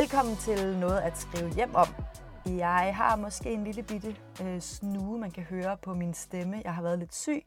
[0.00, 1.86] Velkommen til noget at skrive hjem om.
[2.46, 6.62] Jeg har måske en lille bitte øh, snue, man kan høre på min stemme.
[6.64, 7.46] Jeg har været lidt syg.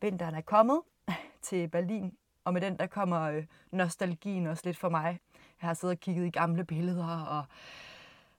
[0.00, 0.80] Vinteren er kommet
[1.42, 2.12] til Berlin,
[2.44, 5.20] og med den der kommer øh, nostalgien også lidt for mig.
[5.60, 7.44] Jeg har siddet og kigget i gamle billeder og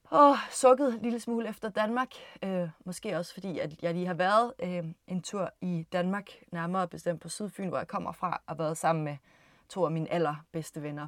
[0.03, 2.09] og sukket en lille smule efter Danmark.
[2.43, 6.87] Øh, måske også fordi, at jeg lige har været øh, en tur i Danmark, nærmere
[6.87, 9.17] bestemt på Sydfyn, hvor jeg kommer fra, og været sammen med
[9.69, 11.07] to af mine allerbedste venner.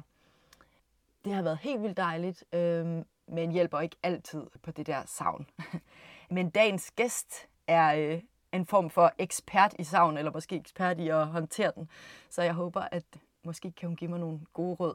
[1.24, 5.46] Det har været helt vildt dejligt, øh, men hjælper ikke altid på det der savn.
[6.30, 11.08] men dagens gæst er øh, en form for ekspert i savn, eller måske ekspert i
[11.08, 11.90] at håndtere den.
[12.30, 13.04] Så jeg håber, at
[13.44, 14.94] måske kan hun give mig nogle gode råd.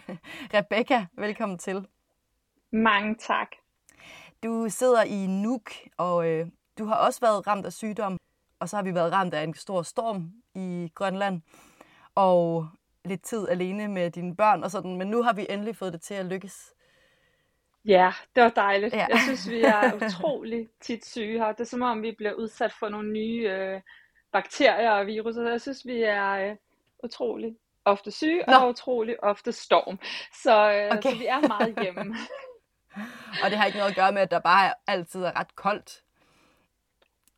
[0.54, 1.86] Rebecca, velkommen til.
[2.70, 3.48] Mange tak.
[4.42, 6.46] Du sidder i Nuuk, og øh,
[6.78, 8.18] du har også været ramt af sygdom,
[8.58, 11.42] og så har vi været ramt af en stor storm i Grønland,
[12.14, 12.68] og
[13.06, 16.00] lidt tid alene med dine børn og sådan, men nu har vi endelig fået det
[16.00, 16.74] til at lykkes.
[17.84, 18.94] Ja, det var dejligt.
[18.94, 19.06] Ja.
[19.10, 21.52] Jeg synes, vi er utrolig tit syge her.
[21.52, 23.80] Det er som om, vi bliver udsat for nogle nye øh,
[24.32, 26.56] bakterier og virus, jeg synes, vi er øh,
[27.04, 28.52] utrolig ofte syge Nå.
[28.52, 29.98] og utrolig ofte storm.
[30.42, 31.10] Så, øh, okay.
[31.10, 32.00] så vi er meget hjemme.
[33.42, 36.02] og det har ikke noget at gøre med, at der bare altid er ret koldt.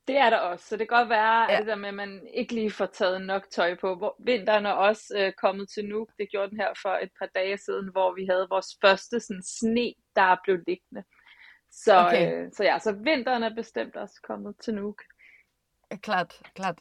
[0.09, 1.77] Det er der også, så det kan godt være, ja.
[1.77, 3.95] med, at man ikke lige får taget nok tøj på.
[3.95, 6.07] Hvor vinteren er også øh, kommet til nu.
[6.19, 9.43] Det gjorde den her for et par dage siden, hvor vi havde vores første sådan,
[9.43, 11.03] sne, der blev liggende.
[11.71, 12.33] Så, okay.
[12.33, 15.03] øh, så ja, så vinteren er bestemt også kommet til Nuuk.
[16.03, 16.79] Klart, klart.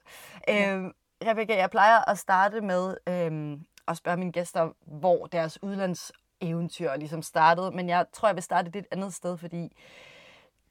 [0.47, 0.78] Ja.
[0.78, 0.84] Øh,
[1.25, 6.95] Rebecca, jeg plejer at starte med øh, at spørge mine gæster, hvor deres udlands eventyr
[6.95, 9.78] ligesom startede, men jeg tror, jeg vil starte et lidt andet sted, fordi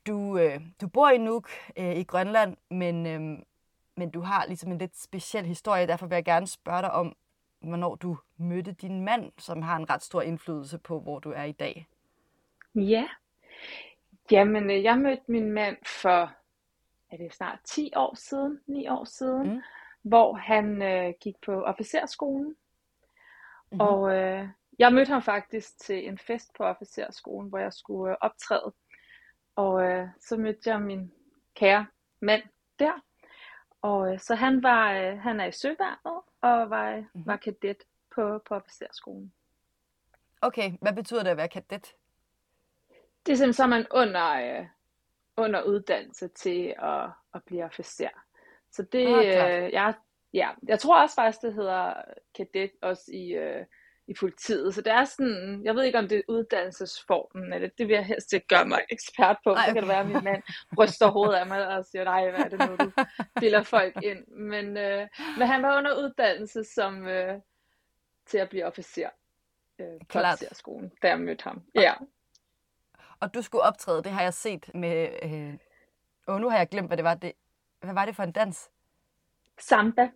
[0.06, 3.38] du, øh, du bor i Nuuk øh, i Grønland, men, øh,
[3.96, 7.16] men du har ligesom en lidt speciel historie, derfor vil jeg gerne spørge dig om,
[7.60, 11.44] hvornår du mødte din mand, som har en ret stor indflydelse på, hvor du er
[11.44, 11.86] i dag.
[12.74, 13.08] Ja,
[14.30, 16.32] jamen øh, jeg mødte min mand for,
[17.10, 19.62] er det snart 10 år siden, 9 år siden, mm.
[20.02, 22.46] hvor han øh, gik på officerskolen.
[22.46, 23.80] Mm-hmm.
[23.80, 24.48] Og øh,
[24.78, 28.72] jeg mødte ham faktisk til en fest på officerskolen, hvor jeg skulle øh, optræde.
[29.56, 31.12] Og øh, så mødte jeg min
[31.54, 31.86] kære
[32.20, 32.42] mand
[32.78, 32.92] der.
[33.82, 37.26] Og øh, så han var øh, han er i søværnet og var, mm-hmm.
[37.26, 37.82] var kadet
[38.14, 39.32] på, på officerskolen.
[40.40, 41.94] Okay, hvad betyder det at være kadet?
[43.26, 44.66] Det er simpelthen så man under, øh,
[45.36, 48.08] under uddannelse til at, at blive officer.
[48.70, 49.94] Så det, ah, øh, jeg,
[50.32, 51.94] ja, jeg tror også faktisk, det hedder
[52.34, 53.66] kadet også i, øh,
[54.08, 54.74] i politiet.
[54.74, 58.04] Så det er sådan, jeg ved ikke om det er uddannelsesformen, eller det vil jeg
[58.04, 59.50] helst ikke gøre mig ekspert på.
[59.50, 59.68] Ej, okay.
[59.68, 60.42] Så kan det være, at min mand
[60.78, 62.92] ryster hovedet af mig og siger, nej, hvad er det nu, du
[63.40, 64.26] deler folk ind.
[64.26, 65.08] Men, øh,
[65.38, 67.40] men han var under uddannelse som øh,
[68.26, 69.08] til at blive officer
[69.78, 71.62] øh, på officerskolen, da jeg mødte ham.
[71.74, 71.94] Ja.
[73.20, 75.08] Og du skulle optræde, det har jeg set med...
[75.22, 75.58] Øh...
[76.26, 77.14] Og nu har jeg glemt, hvad det var.
[77.14, 77.32] Det...
[77.80, 78.70] Hvad var det for en dans?
[79.58, 80.10] Samba.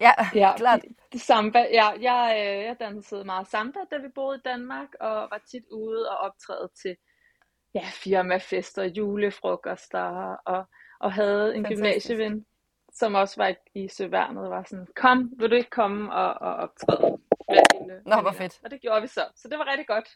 [0.00, 0.80] Ja, ja klart.
[1.16, 5.40] Samba, ja, jeg, øh, jeg dansede meget samba, da vi boede i Danmark, og var
[5.50, 6.96] tit ude og optræde til
[7.74, 10.64] ja, firmafester, julefrokoster, og,
[11.00, 12.46] og havde en gymnasieven,
[12.92, 16.54] som også var i Søværnet, og var sådan, kom, vil du ikke komme og, og
[16.54, 17.18] optræde?
[17.86, 18.60] Med Nå, hvor fedt.
[18.64, 20.08] Og det gjorde vi så, så det var rigtig godt.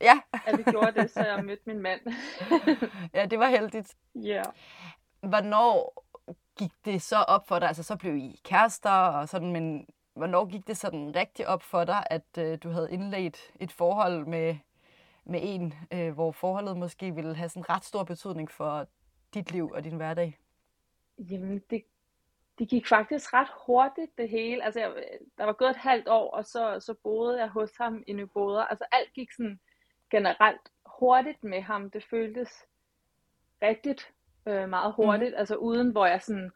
[0.00, 0.20] Ja.
[0.46, 2.00] at vi gjorde det, så jeg mødte min mand.
[3.14, 3.94] ja, det var heldigt.
[4.14, 4.28] Ja.
[4.28, 4.44] Yeah.
[5.20, 6.05] Hvornår
[6.58, 7.68] gik det så op for dig?
[7.68, 11.84] Altså, så blev I kærester og sådan, men hvornår gik det sådan rigtig op for
[11.84, 14.56] dig, at øh, du havde indledt et forhold med,
[15.24, 18.86] med en, øh, hvor forholdet måske ville have sådan ret stor betydning for
[19.34, 20.38] dit liv og din hverdag?
[21.18, 21.84] Jamen, det,
[22.58, 24.64] det gik faktisk ret hurtigt, det hele.
[24.64, 24.92] Altså, jeg,
[25.38, 28.64] der var gået et halvt år, og så, så boede jeg hos ham i Nyboder.
[28.64, 29.60] Altså, alt gik sådan
[30.10, 31.90] generelt hurtigt med ham.
[31.90, 32.50] Det føltes
[33.62, 34.12] rigtigt
[34.46, 35.06] øh, meget mhm.
[35.06, 35.38] hurtigt, mm.
[35.38, 36.50] altså uden hvor jeg sådan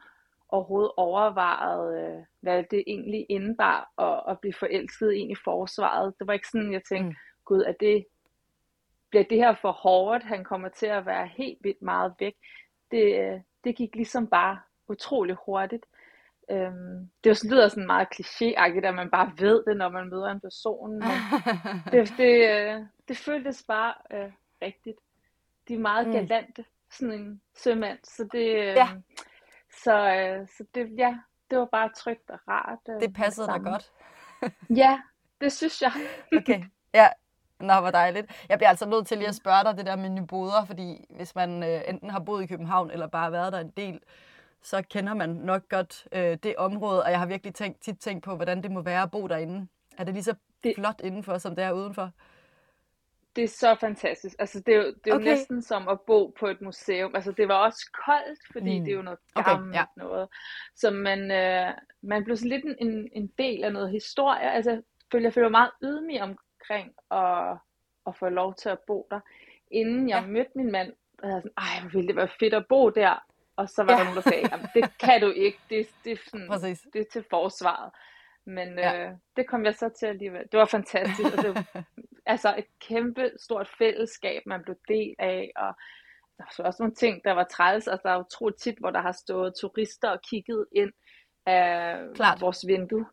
[0.48, 6.14] overhovedet overvejede, øh, hvad det egentlig indebar at, at blive forelsket ind i forsvaret.
[6.18, 7.16] Det var ikke sådan, jeg tænkte, mm.
[7.44, 8.06] gud, er det,
[9.10, 10.24] bliver det her for hårdt?
[10.24, 12.34] Han kommer til at være helt vildt meget væk.
[12.90, 15.86] Det, øh, det gik ligesom bare utrolig hurtigt.
[16.50, 20.26] Øhm, det sådan, lyder sådan meget klichéagtigt, at man bare ved det, når man møder
[20.26, 20.90] en person.
[20.90, 21.08] Men
[21.92, 24.32] det, det, øh, det føltes bare øh,
[24.62, 24.98] rigtigt.
[25.68, 26.12] De er meget mm.
[26.12, 27.98] galante sådan en sømand.
[28.04, 28.88] Så det, øh, ja.
[29.84, 31.18] så, øh, så det, ja,
[31.50, 32.78] det var bare trygt og rart.
[32.88, 33.92] Øh, det passede dig godt.
[34.82, 35.00] ja,
[35.40, 35.92] det synes jeg.
[36.38, 36.62] okay,
[36.94, 37.08] ja.
[37.60, 38.46] Nå, hvor dejligt.
[38.48, 41.34] Jeg bliver altså nødt til lige at spørge dig det der med nyboder, fordi hvis
[41.34, 44.00] man øh, enten har boet i København, eller bare været der en del,
[44.62, 48.24] så kender man nok godt øh, det område, og jeg har virkelig tænkt, tit tænkt
[48.24, 49.68] på, hvordan det må være at bo derinde.
[49.98, 50.34] Er det lige så
[50.64, 50.72] det...
[50.76, 52.10] flot indenfor, som det er udenfor?
[53.36, 54.36] Det er så fantastisk.
[54.38, 55.24] Altså, det er jo, det er jo Okay.
[55.24, 57.14] næsten som at bo på et museum.
[57.14, 58.84] Altså, det var også koldt, fordi Mm.
[58.84, 59.84] det er jo noget Okay, gammelt ja.
[59.96, 60.28] noget.
[60.76, 64.50] Så man, øh, man blev sådan lidt en- en, en del af noget historie.
[64.52, 64.82] Altså, jeg
[65.12, 67.56] føler, jeg føler mig meget ydmyg omkring at,
[68.06, 69.20] at få lov til at bo der.
[69.70, 70.26] Inden jeg Ja.
[70.30, 70.92] mødte min mand,
[71.22, 73.24] havde jeg sådan, ej, hvor ville det være fedt at bo der.
[73.56, 73.98] Og så var Ja.
[73.98, 75.58] der nogen, der sagde, "Jamen, det kan du ikke.
[75.70, 76.80] Det, det, er sådan, Præcis.
[76.92, 77.92] det er til forsvaret.
[78.46, 79.04] Men Ja.
[79.06, 80.42] øh, det kom jeg så til alligevel.
[80.52, 81.64] Det var fantastisk, og det var
[82.30, 85.74] altså et kæmpe stort fællesskab, man blev del af, og
[86.38, 87.88] der var så også nogle ting, der var træls.
[87.88, 90.92] Altså, der er utroligt tit, hvor der har stået turister og kigget ind
[91.46, 92.40] af Klart.
[92.40, 93.06] vores vindue,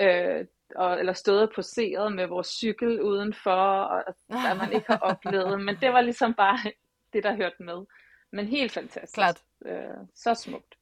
[0.00, 4.98] øh, og, eller stået og poseret med vores cykel udenfor, og hvad man ikke har
[4.98, 5.60] oplevet.
[5.60, 6.58] Men det var ligesom bare
[7.12, 7.84] det, der hørte med.
[8.30, 9.14] Men helt fantastisk.
[9.14, 9.42] Klart.
[9.66, 10.74] Øh, så smukt.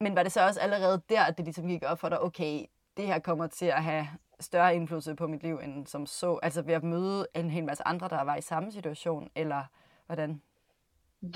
[0.00, 2.64] Men var det så også allerede der, at det ligesom gik op for dig, okay,
[2.96, 4.08] det her kommer til at have
[4.40, 6.38] større indflydelse på mit liv end som så?
[6.42, 9.64] Altså ved at møde en hel masse andre, der var i samme situation, eller
[10.06, 10.42] hvordan?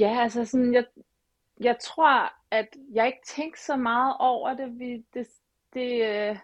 [0.01, 0.85] Ja, altså sådan, jeg,
[1.61, 4.79] jeg tror, at jeg ikke tænkte så meget over det.
[4.79, 5.29] Vi, det,
[5.75, 6.39] det, øh,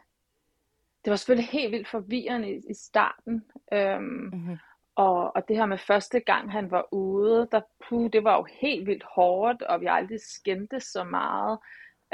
[1.04, 3.44] det var selvfølgelig helt vildt forvirrende i, i starten.
[3.72, 4.02] Øhm,
[4.32, 4.58] Mm-hmm.
[4.94, 8.46] og, og det her med første gang, han var ude, der, puh, det var jo
[8.60, 11.58] helt vildt hårdt, og vi aldrig skændte så meget,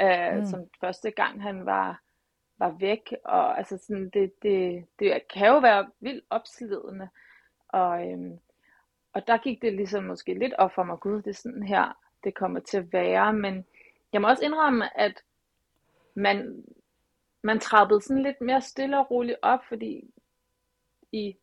[0.01, 0.39] øh, Mm.
[0.39, 0.45] mm.
[0.45, 2.01] som første gang, han var,
[2.61, 3.13] var væk.
[3.23, 7.09] Og altså sådan, det, det, det kan jo være vildt opslidende.
[7.67, 8.39] Og, øhm,
[9.13, 11.97] og der gik det ligesom måske lidt op for mig, gud, det er sådan her,
[12.23, 13.33] det kommer til at være.
[13.33, 13.65] Men
[14.13, 15.23] jeg må også indrømme, at
[16.13, 16.63] man,
[17.41, 20.13] man trappede sådan lidt mere stille og roligt op, fordi
[21.11, 21.37] i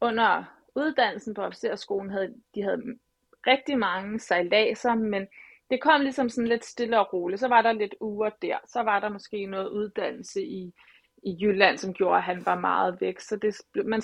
[0.00, 2.98] under uddannelsen på officerskolen havde de havde
[3.46, 5.26] rigtig mange sejladser, men
[5.70, 7.40] det kom ligesom sådan lidt stille og roligt.
[7.40, 10.74] Så var der lidt uger der, så var der måske noget uddannelse i,
[11.22, 13.20] i Jylland, som gjorde, at han var meget væk.
[13.20, 13.56] Så det,
[13.86, 14.02] man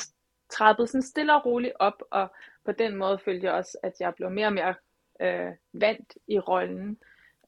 [0.50, 2.28] trappede sådan stille og roligt op, og
[2.64, 4.74] på den måde følte jeg også, at jeg blev mere og mere
[5.20, 6.98] øh, vant i rollen.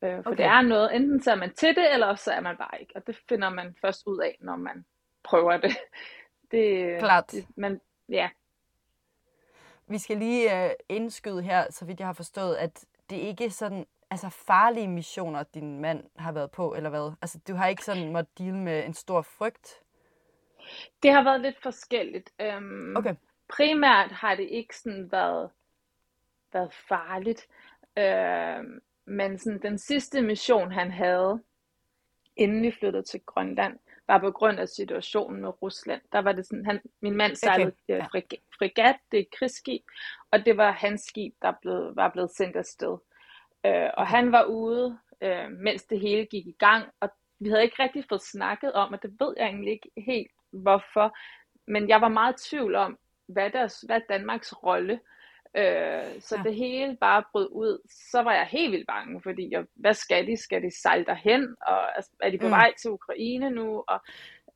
[0.02, 0.36] Øh, for Okay.
[0.36, 2.92] det er noget, enten så er man til det, eller så er man bare ikke.
[2.96, 4.84] Og det finder man først ud af, når man
[5.24, 5.76] prøver det.
[6.50, 7.30] det Klart.
[7.32, 8.28] Det, man, ja,
[9.86, 13.86] Vi skal lige øh, indskyde her, så vidt jeg har forstået, at det ikke sådan
[14.10, 17.12] altså farlige missioner, din mand har været på, eller hvad?
[17.22, 19.82] Altså, du har ikke sådan måttet deal med en stor frygt?
[21.02, 22.30] det har været lidt forskelligt.
[22.40, 23.14] Øhm, Okay.
[23.48, 25.50] Primært har det ikke sådan været,
[26.52, 27.48] været farligt.
[27.98, 31.42] Øhm, men sådan, den sidste mission, han havde,
[32.36, 36.00] inden vi flyttede til Grønland, var på grund af situationen med Rusland.
[36.12, 38.04] Der var det sådan, han, min mand sejlede okay.
[38.10, 38.24] frig,
[38.58, 39.82] frigat, det er krigsskib,
[40.30, 42.98] og det var hans skib, der blev, var blevet sendt afsted.
[43.66, 47.62] Øh, og han var ude, øh, mens det hele gik i gang, og vi havde
[47.62, 51.16] ikke rigtig fået snakket om, og det ved jeg egentlig ikke helt hvorfor,
[51.66, 55.00] men jeg var meget i tvivl om, hvad, der, hvad Danmarks rolle.
[55.56, 56.42] Øh, så Ja.
[56.42, 57.78] det hele bare brød ud,
[58.12, 60.36] så var jeg helt vildt bange, fordi jeg, hvad skal de?
[60.36, 61.56] Skal de sejle derhen?
[61.60, 62.50] Og altså, er de på Mm.
[62.50, 63.84] vej til Ukraine nu?
[63.88, 64.00] Og,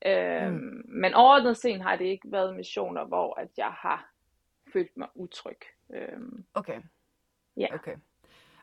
[0.05, 0.81] øh, mm.
[0.85, 4.09] Men overordnet set har det ikke været missioner, hvor at jeg har
[4.73, 5.57] følt mig utryg.
[5.93, 6.17] Øh,
[6.53, 6.81] Okay.
[7.57, 7.67] Ja.
[7.73, 7.95] Okay.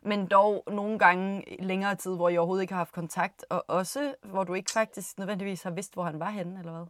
[0.03, 4.15] Men dog nogle gange længere tid, hvor I overhovedet ikke har haft kontakt, og også
[4.23, 6.87] hvor du ikke faktisk nødvendigvis har vidst, hvor han var henne, eller hvad?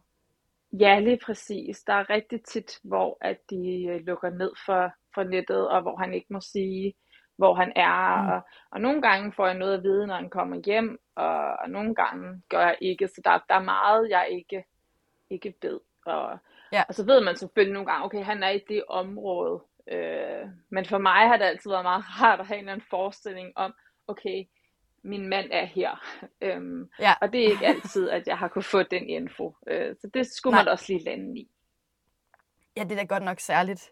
[0.79, 1.83] Ja, lige præcis.
[1.83, 5.97] Der er rigtig tit, hvor at de øh, lukker ned for, for nettet, og hvor
[5.97, 6.93] han ikke må sige,
[7.37, 8.21] hvor han er.
[8.21, 8.27] Mm.
[8.29, 8.41] Og,
[8.71, 11.95] og nogle gange får jeg noget at vide, når han kommer hjem, og, og nogle
[11.95, 13.07] gange gør jeg ikke.
[13.07, 14.63] Så der, der er meget, jeg ikke,
[15.29, 15.79] ikke ved.
[16.05, 16.37] Og,
[16.71, 16.83] Ja.
[16.87, 19.61] og så ved man selvfølgelig nogle gange, okay, han er i det område.
[19.87, 22.87] Øh, men for mig har det altid været meget rart at have en eller anden
[22.89, 23.73] forestilling om,
[24.07, 24.45] okay,
[25.03, 26.03] min mand er her.
[26.41, 27.13] Øhm, Ja.
[27.21, 29.55] og det er ikke altid, at jeg har kunne få den info.
[29.67, 30.63] Øh, så det skulle Nej.
[30.63, 31.51] man også lige lande i.
[32.77, 33.89] Ja, det er da godt nok særligt.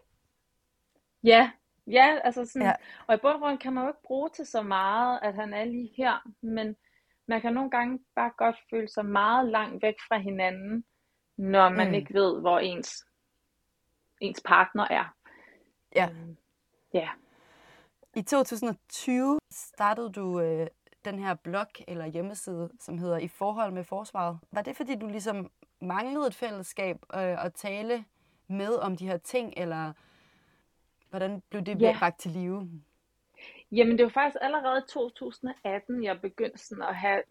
[1.24, 1.50] Ja,
[1.86, 2.72] ja, altså sådan, Ja.
[3.06, 5.54] og i bund og grund kan man jo ikke bruge til så meget, at han
[5.54, 6.76] er lige her, men
[7.28, 10.84] man kan nogle gange bare godt føle sig meget langt væk fra hinanden,
[11.36, 11.94] når man mm.
[11.94, 13.04] ikke ved, hvor ens,
[14.20, 15.14] ens partner er.
[15.94, 16.08] Ja.
[16.10, 16.36] Øhm,
[16.94, 17.08] ja.
[18.16, 20.66] I 2020 startede du øh,
[21.04, 24.38] den her blog eller hjemmeside, som hedder I forhold med forsvaret.
[24.52, 28.04] Var det fordi, du ligesom manglede et fællesskab øh, at tale
[28.48, 29.92] med om de her ting, eller
[31.10, 31.96] hvordan blev det Ja.
[31.98, 32.70] bragt til live?
[33.72, 37.22] Jamen det var faktisk allerede i 2018, jeg begyndte sådan at have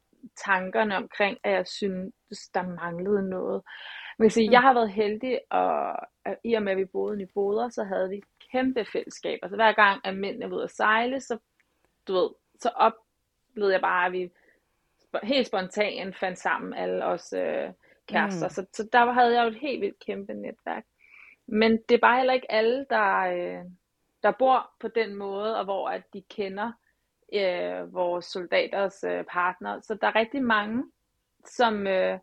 [0.46, 3.62] tankerne omkring, at jeg synes, der manglede noget.
[4.20, 4.52] Man kan sige, Mm.
[4.52, 5.96] jeg har været heldig, og
[6.44, 9.40] i og med, at vi boede i Boder, så havde vi kæmpe fællesskab.
[9.42, 11.38] Altså hver gang, at mændene var ude at sejle, så,
[12.08, 12.30] du ved,
[12.60, 14.32] så oplevede jeg bare, at vi
[15.24, 17.70] helt spontant fandt sammen, alle os øh,
[18.08, 18.48] kærester.
[18.48, 18.50] Mm.
[18.50, 20.86] Så, så der havde jeg jo et helt vildt kæmpe netværk.
[21.48, 23.66] men det er bare heller ikke alle, der, øh,
[24.24, 26.72] der bor på den måde, og hvor at de kender
[27.34, 29.82] øh, vores soldaters øh, partner.
[29.82, 30.84] Så der er rigtig mange,
[31.46, 32.20] som, øh,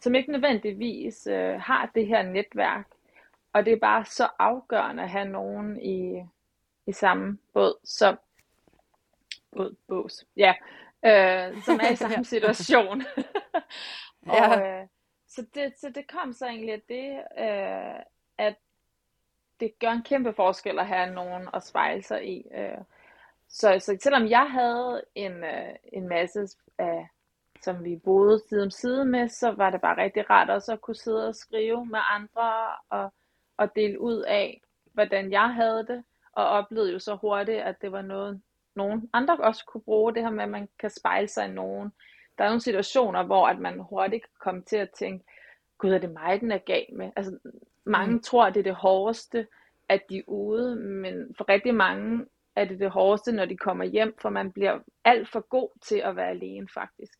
[0.00, 2.86] som ikke nødvendigvis øh, har det her netværk.
[3.56, 6.22] Og det er bare så afgørende at have nogen i,
[6.86, 8.18] i samme båd, som
[9.56, 10.54] båd, bås, ja,
[11.04, 13.02] øh, som er i samme situation.
[14.26, 14.80] og, ja.
[14.80, 14.86] øh,
[15.28, 18.02] så, det, så det kom så egentlig af det, øh,
[18.38, 18.56] at
[19.60, 22.46] det gør en kæmpe forskel at have nogen at spejle sig i.
[22.54, 22.78] Øh.
[23.48, 26.48] Så, så selvom jeg havde en, øh, en masse
[26.78, 27.08] af,
[27.62, 30.80] som vi boede side om side med, så var det bare rigtig rart også at
[30.80, 32.52] kunne sidde og skrive med andre
[32.90, 33.12] og,
[33.56, 34.60] og dele ud af,
[34.92, 38.40] hvordan jeg havde det, og oplevede jo så hurtigt, at det var noget,
[38.74, 41.92] nogen andre også kunne bruge, det her med, at man kan spejle sig i nogen.
[42.38, 45.24] Der er nogle situationer, hvor at man hurtigt kan komme til at tænke,
[45.78, 47.10] gud, er det mig, den er gal med?
[47.16, 47.38] Altså,
[47.84, 48.22] mange mm.
[48.22, 49.46] tror, at det er det hårdeste,
[49.88, 53.84] at de er ude, men for rigtig mange er det det hårdeste, når de kommer
[53.84, 57.12] hjem, for man bliver alt for god til at være alene, faktisk.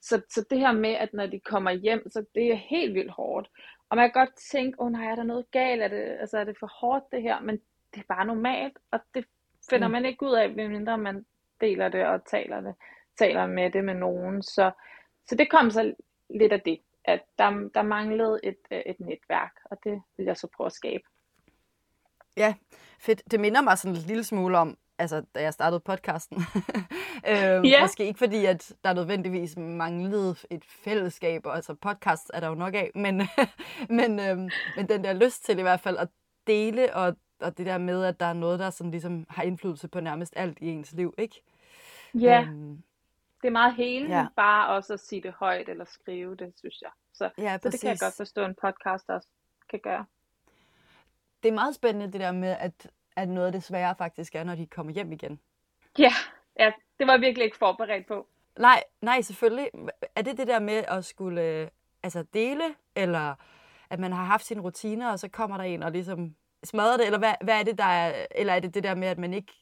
[0.00, 3.10] Så, så det her med, at når de kommer hjem, så det er helt vildt
[3.10, 3.48] hårdt.
[3.90, 5.82] Og man kan godt tænke, åh oh, nej, er der noget galt?
[5.82, 7.40] Er det, altså, er det for hårdt det her?
[7.40, 7.60] Men
[7.94, 9.24] det er bare normalt, og det
[9.70, 9.92] finder mm.
[9.92, 11.26] man ikke ud af, medmindre man
[11.60, 12.74] deler det og taler det,
[13.18, 14.42] taler med det med nogen.
[14.42, 14.70] Så,
[15.26, 15.94] så det kom så
[16.30, 20.48] lidt af det, at der, der manglede et, et netværk, og det vil jeg så
[20.56, 21.04] prøve at skabe.
[22.36, 22.54] Ja,
[23.00, 23.22] fedt.
[23.30, 26.36] Det minder mig sådan en lille smule om, altså, da jeg startede podcasten.
[27.30, 27.82] øh, ja.
[27.82, 32.54] Måske ikke fordi, at der nødvendigvis manglede et fællesskab, og altså podcast er der jo
[32.54, 33.22] nok af, men,
[33.98, 34.38] men, øh,
[34.76, 36.08] men den der lyst til i hvert fald at
[36.46, 39.88] dele, og, og det der med, at der er noget, der sådan ligesom har indflydelse
[39.88, 41.42] på nærmest alt i ens liv, ikke?
[42.14, 42.82] Ja, øhm,
[43.42, 44.26] det er meget hele, ja.
[44.36, 46.90] bare også at sige det højt eller skrive det, synes jeg.
[47.12, 49.28] Så, ja, så det kan jeg godt forstå, en podcast også
[49.70, 50.04] kan gøre
[51.42, 52.90] det er meget spændende det der med, at,
[53.22, 55.40] at noget af det svære faktisk er, når de kommer hjem igen.
[55.98, 56.12] Ja,
[56.58, 58.26] ja det var jeg virkelig ikke forberedt på.
[58.58, 59.70] Nej, nej, selvfølgelig.
[60.16, 61.68] Er det det der med at skulle øh,
[62.02, 62.64] altså dele,
[62.96, 63.34] eller
[63.90, 66.34] at man har haft sine rutiner, og så kommer der en og ligesom
[66.64, 69.08] smadrer det, eller hvad, hvad er det, der er, eller er det det der med,
[69.08, 69.52] at man ikke,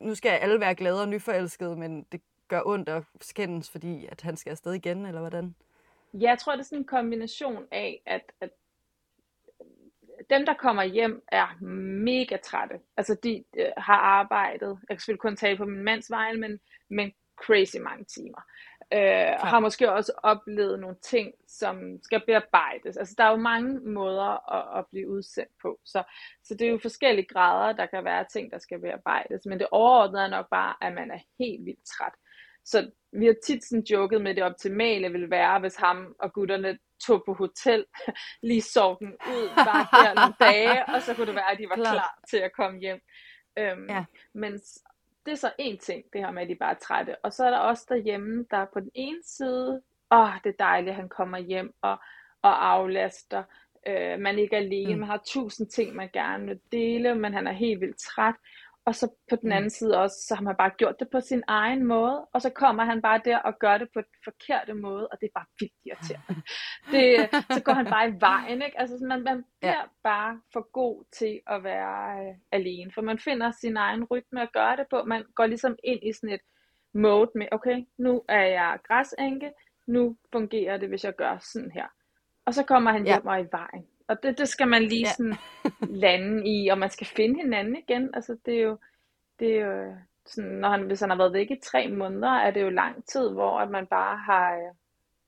[0.00, 4.20] nu skal alle være glade og nyforelskede, men det gør ondt at skændes, fordi at
[4.20, 5.54] han skal afsted igen, eller hvordan?
[6.14, 8.50] Ja, jeg tror, det er sådan en kombination af, at, at
[10.30, 11.62] dem, der kommer hjem, er
[12.04, 12.74] mega trætte.
[12.96, 16.60] Altså, de øh, har arbejdet, jeg kan selvfølgelig kun tale på min mands vej, men,
[16.90, 18.42] men crazy mange timer.
[18.92, 22.96] Øh, og har måske også oplevet nogle ting, som skal bearbejdes.
[22.96, 25.80] Altså, der er jo mange måder at, at blive udsendt på.
[25.84, 26.02] Så,
[26.44, 29.46] så det er jo forskellige grader, der kan være ting, der skal bearbejdes.
[29.46, 32.12] Men det overordnede er nok bare, at man er helt vildt træt.
[32.64, 36.32] Så vi har tit sådan joket med, at det optimale vil være, hvis ham og
[36.32, 37.84] gutterne tog på hotel,
[38.42, 41.68] lige sov den ud, bare her nogle dage, og så kunne det være, at de
[41.68, 41.94] var Klart.
[41.94, 43.00] klar til at komme hjem.
[43.58, 44.04] Øhm, ja.
[44.32, 44.52] Men
[45.26, 47.16] det er så en ting, det her med, at de bare er trætte.
[47.24, 50.90] Og så er der også derhjemme, der på den ene side, åh, det er dejligt,
[50.90, 51.98] at han kommer hjem og,
[52.42, 53.42] og aflaster.
[53.86, 55.00] Øh, man er ikke alene, mm.
[55.00, 58.34] man har tusind ting, man gerne vil dele, men han er helt vildt træt.
[58.86, 59.52] Og så på den mm.
[59.52, 62.50] anden side også, så har man bare gjort det på sin egen måde, og så
[62.50, 65.46] kommer han bare der og gør det på den forkerte måde, og det er bare
[65.60, 66.42] vildt irriterende.
[66.92, 68.80] det, så går han bare i vejen, ikke?
[68.80, 69.84] Altså man, man bliver ja.
[70.02, 74.52] bare for god til at være øh, alene, for man finder sin egen rytme at
[74.52, 75.04] gøre det på.
[75.04, 76.40] Man går ligesom ind i sådan et
[76.94, 79.52] mode med, okay, nu er jeg græsænke,
[79.86, 81.86] nu fungerer det, hvis jeg gør sådan her.
[82.46, 83.30] Og så kommer han hjem ja.
[83.30, 83.86] og i vejen.
[84.08, 85.12] Og det, det skal man lige ja.
[85.12, 85.36] sådan
[86.04, 88.10] lande i, og man skal finde hinanden igen.
[88.14, 88.78] Altså det er jo,
[89.38, 89.94] det er jo
[90.26, 93.06] sådan, når han, hvis han har været væk i tre måneder, er det jo lang
[93.06, 94.76] tid, hvor at man bare har uh,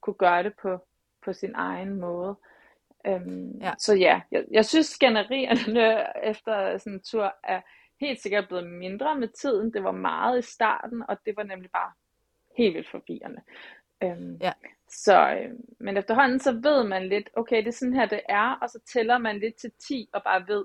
[0.00, 0.78] kunne gøre det på,
[1.24, 2.36] på sin egen måde.
[3.08, 3.72] Um, ja.
[3.78, 7.60] Så ja, jeg, jeg synes skænderierne efter sådan en tur er
[8.00, 9.72] helt sikkert blevet mindre med tiden.
[9.72, 11.92] Det var meget i starten, og det var nemlig bare
[12.56, 13.42] helt vildt forvirrende.
[14.04, 14.52] Um, ja.
[14.88, 18.58] Så, øh, men efterhånden så ved man lidt, okay, det er sådan her, det er,
[18.62, 20.64] og så tæller man lidt til 10 og bare ved,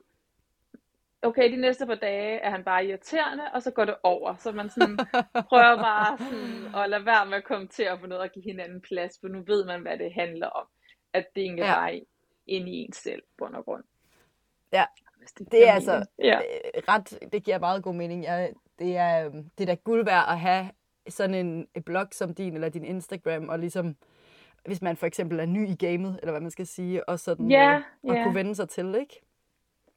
[1.21, 4.35] okay, de næste par dage er han bare irriterende, og så går det over.
[4.35, 4.97] Så man sådan
[5.49, 9.19] prøver bare sådan at lade være med at kommentere på noget og give hinanden plads,
[9.21, 10.67] for nu ved man, hvad det handler om.
[11.13, 11.75] At det egentlig ja.
[11.75, 12.01] bare
[12.47, 13.83] ind i en selv, på og grund.
[14.73, 14.85] Ja,
[15.37, 16.39] det, det er altså ja.
[16.87, 18.23] Ret, det giver meget god mening.
[18.23, 20.69] Jeg, det er, øhm, det er da guld værd at have
[21.09, 23.95] sådan en, en blog som din, eller din Instagram, og ligesom
[24.65, 27.51] hvis man for eksempel er ny i gamet, eller hvad man skal sige, og sådan
[27.51, 28.23] ja, øh, og ja.
[28.23, 29.21] kunne vende sig til, ikke?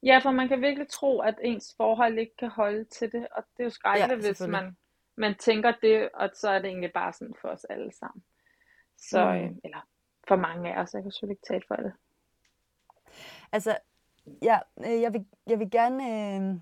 [0.03, 3.43] Ja, for man kan virkelig tro, at ens forhold ikke kan holde til det, og
[3.57, 4.77] det er jo skrækkeligt, ja, hvis man,
[5.15, 8.23] man tænker det, og så er det egentlig bare sådan for os alle sammen.
[8.97, 9.31] Så, mm.
[9.31, 9.87] øh, eller
[10.27, 11.93] for mange af os, jeg kan selvfølgelig ikke tale for det.
[13.51, 13.77] Altså,
[14.41, 16.03] Ja, øh, jeg vil, jeg vil gerne...
[16.03, 16.55] Øh,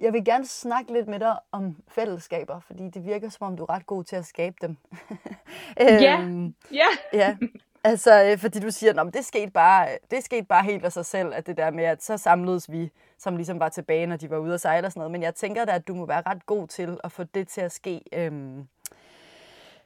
[0.00, 3.62] jeg vil gerne snakke lidt med dig om fællesskaber, fordi det virker som om, du
[3.62, 4.76] er ret god til at skabe dem.
[5.80, 6.86] Ja, Øhm, ja.
[7.12, 7.36] ja.
[7.84, 11.06] Altså, øh, fordi du siger, at det skete, bare, det skete bare helt af sig
[11.06, 14.30] selv, at det der med, at så samledes vi, som ligesom var tilbage, når de
[14.30, 15.12] var ude at sejle og sådan noget.
[15.12, 17.60] Men jeg tænker da, at du må være ret god til at få det til
[17.60, 18.02] at ske.
[18.12, 18.68] Øhm,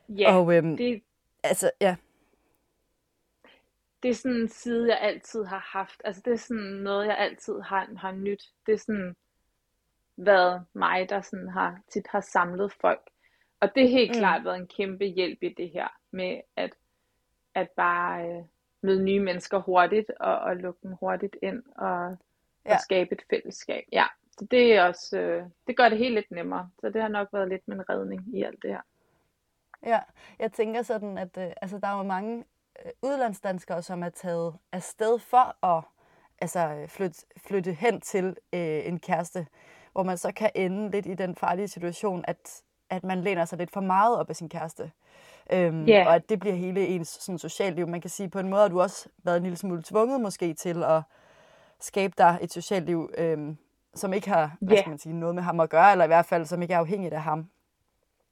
[0.08, 1.02] Ja, og øhm, det,
[1.42, 1.96] altså, ja.
[4.02, 6.02] det er sådan en side, jeg altid har haft.
[6.04, 8.44] Altså, det er sådan noget, jeg altid har, har nyt.
[8.66, 9.16] Det er sådan
[10.16, 13.10] været mig, der sådan har, tit har samlet folk.
[13.60, 14.18] Og det har helt Mm.
[14.18, 16.70] klart været en kæmpe hjælp i det her, med at,
[17.54, 18.44] at bare øh,
[18.82, 22.16] møde nye mennesker hurtigt, og, og lukke dem hurtigt ind, og,
[22.66, 22.74] Ja.
[22.74, 23.84] og skabe et fællesskab.
[23.92, 24.04] Ja,
[24.38, 26.70] så det er også, øh, det gør det helt lidt nemmere.
[26.80, 28.80] Så det har nok været lidt min redning i alt det her.
[29.82, 30.00] Ja,
[30.38, 32.44] jeg tænker sådan, at øh, altså, der er jo mange
[32.84, 35.84] øh, udlandsdanskere, som er taget afsted for at
[36.40, 39.46] altså, øh, flytte, flytte hen til øh, en kæreste,
[39.94, 43.58] hvor man så kan ende lidt i den farlige situation, at, at man læner sig
[43.58, 44.90] lidt for meget op af sin kæreste.
[45.52, 46.06] Øhm, Ja.
[46.08, 47.86] Og at det bliver hele ens sådan, socialt liv.
[47.88, 50.54] Man kan sige, på en måde har du også været en lille smule tvunget måske
[50.54, 51.02] til at
[51.80, 53.56] skabe dig et socialt liv, øhm,
[53.94, 56.26] som ikke har hvad skal man sige, noget med ham at gøre, eller i hvert
[56.26, 57.50] fald som ikke er afhængigt af ham.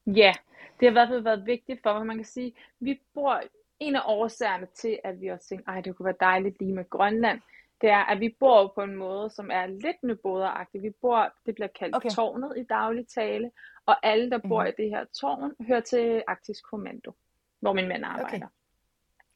[0.07, 0.33] Ja,
[0.81, 2.07] det har i hvert fald været vigtigt for mig.
[2.07, 3.41] Man kan sige, vi bor,
[3.81, 6.91] en af årsagerne til, at vi også tænkte, ej, det kunne være dejligt lige med
[6.91, 7.41] Grønland,
[7.83, 10.83] det er, at vi bor på en måde, som er lidt nyboderagtig.
[10.83, 12.07] Vi bor, det bliver kaldt Okay.
[12.09, 12.15] okay.
[12.15, 13.51] tårnet i daglig tale,
[13.87, 14.69] og alle, der bor Mhm.
[14.79, 17.13] i det her tårn, hører til Arktisk Kommando,
[17.61, 18.47] hvor min mand arbejder.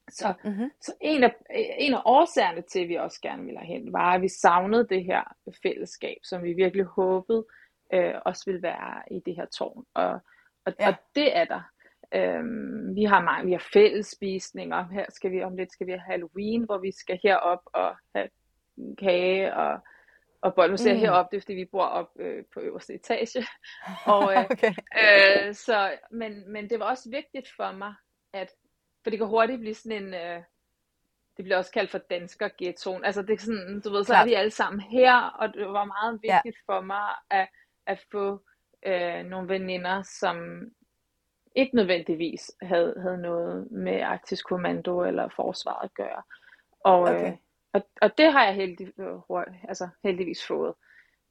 [0.09, 0.71] Så, Mm-hmm.
[0.81, 1.35] så en, af,
[1.79, 5.03] en af årsagerne til, at vi også gerne ville hen, var, at vi savnede det
[5.05, 5.23] her
[5.63, 7.45] fællesskab, som vi virkelig håbede
[7.93, 9.85] øh, også ville være i det her tårn.
[9.93, 10.19] Og,
[10.65, 10.87] og, ja.
[10.87, 11.61] og det er der.
[12.15, 14.87] Øhm, vi har mange, vi har fællesspisninger.
[14.87, 18.27] Her skal vi om lidt skal vi have Halloween, hvor vi skal herop og have
[18.99, 19.79] kage og,
[20.41, 20.71] og bold.
[20.71, 20.99] Nu ser Mm.
[20.99, 23.45] herop, det er fordi vi bor op øh, på øverste etage.
[24.05, 24.73] Og, øh, okay.
[25.47, 27.93] Øh, så, men, men det var også vigtigt for mig,
[28.33, 28.49] at,
[29.03, 30.41] for det kan hurtigt blive sådan en, øh,
[31.37, 33.05] det bliver også kaldt for dansker ghettoen.
[33.05, 34.21] Altså det er sådan, du ved, så Klart.
[34.21, 36.35] er vi alle sammen her, og det var meget Ja.
[36.43, 37.47] vigtigt for mig at,
[37.87, 38.43] at få
[38.85, 40.65] øh, nogle veninder, som
[41.55, 46.23] ikke nødvendigvis havde, havde noget med Arktisk Kommando eller forsvaret at gøre.
[46.79, 47.31] Og, Okay.
[47.31, 47.37] øh,
[47.77, 50.73] og, og det har jeg heldig, øh, altså heldigvis fået.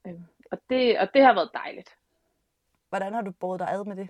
[0.06, 0.14] Øh,
[0.50, 1.96] og, det, og det har været dejligt.
[2.88, 4.08] Hvordan har du båret dig ad med det?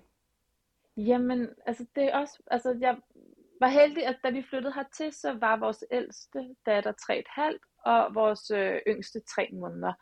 [0.97, 2.97] Jamen, altså det er også, altså jeg
[3.59, 8.51] var heldig, at da vi flyttede hertil, så var vores ældste datter 3,5 og vores
[8.51, 9.93] øh, yngste 3 måneder.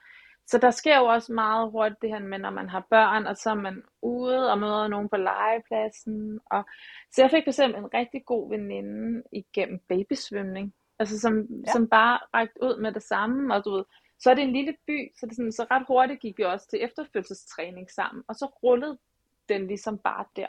[0.48, 3.38] Så der sker jo også meget hurtigt det her med, når man har børn, og
[3.38, 6.40] så er man ude og møder nogen på legepladsen.
[6.52, 6.64] Og...
[7.12, 11.72] Så jeg fik for eksempel en rigtig god veninde igennem babysvømning, altså som, Ja.
[11.72, 13.84] som bare rækte ud med det samme, og du ved,
[14.20, 16.70] så er det en lille by, så, det sådan, så ret hurtigt gik vi også
[16.70, 18.98] til efterfølgelsestræning sammen, og så rullede
[19.50, 20.48] den ligesom bare der.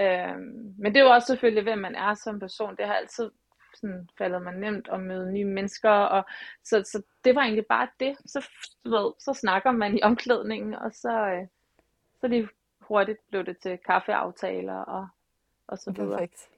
[0.00, 2.76] Øhm, men det er jo også selvfølgelig, hvem man er som person.
[2.76, 3.30] Det har altid
[3.74, 5.90] sådan, faldet mig nemt at møde nye mennesker.
[5.90, 6.24] Og,
[6.64, 8.16] så, så det var egentlig bare det.
[8.26, 8.48] Så,
[8.84, 11.46] ved, så snakker man i omklædningen, og så, øh,
[12.20, 12.48] så lige
[12.80, 15.08] hurtigt blev det til kaffeaftaler og,
[15.66, 16.18] og så videre.
[16.18, 16.48] Perfekt.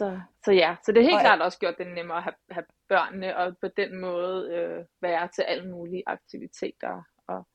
[0.00, 2.34] Så, så ja, så det har helt Og- klart også gjort det nemmere at have,
[2.50, 7.46] have børnene, og på den måde øh, være til alle mulige aktiviteter og,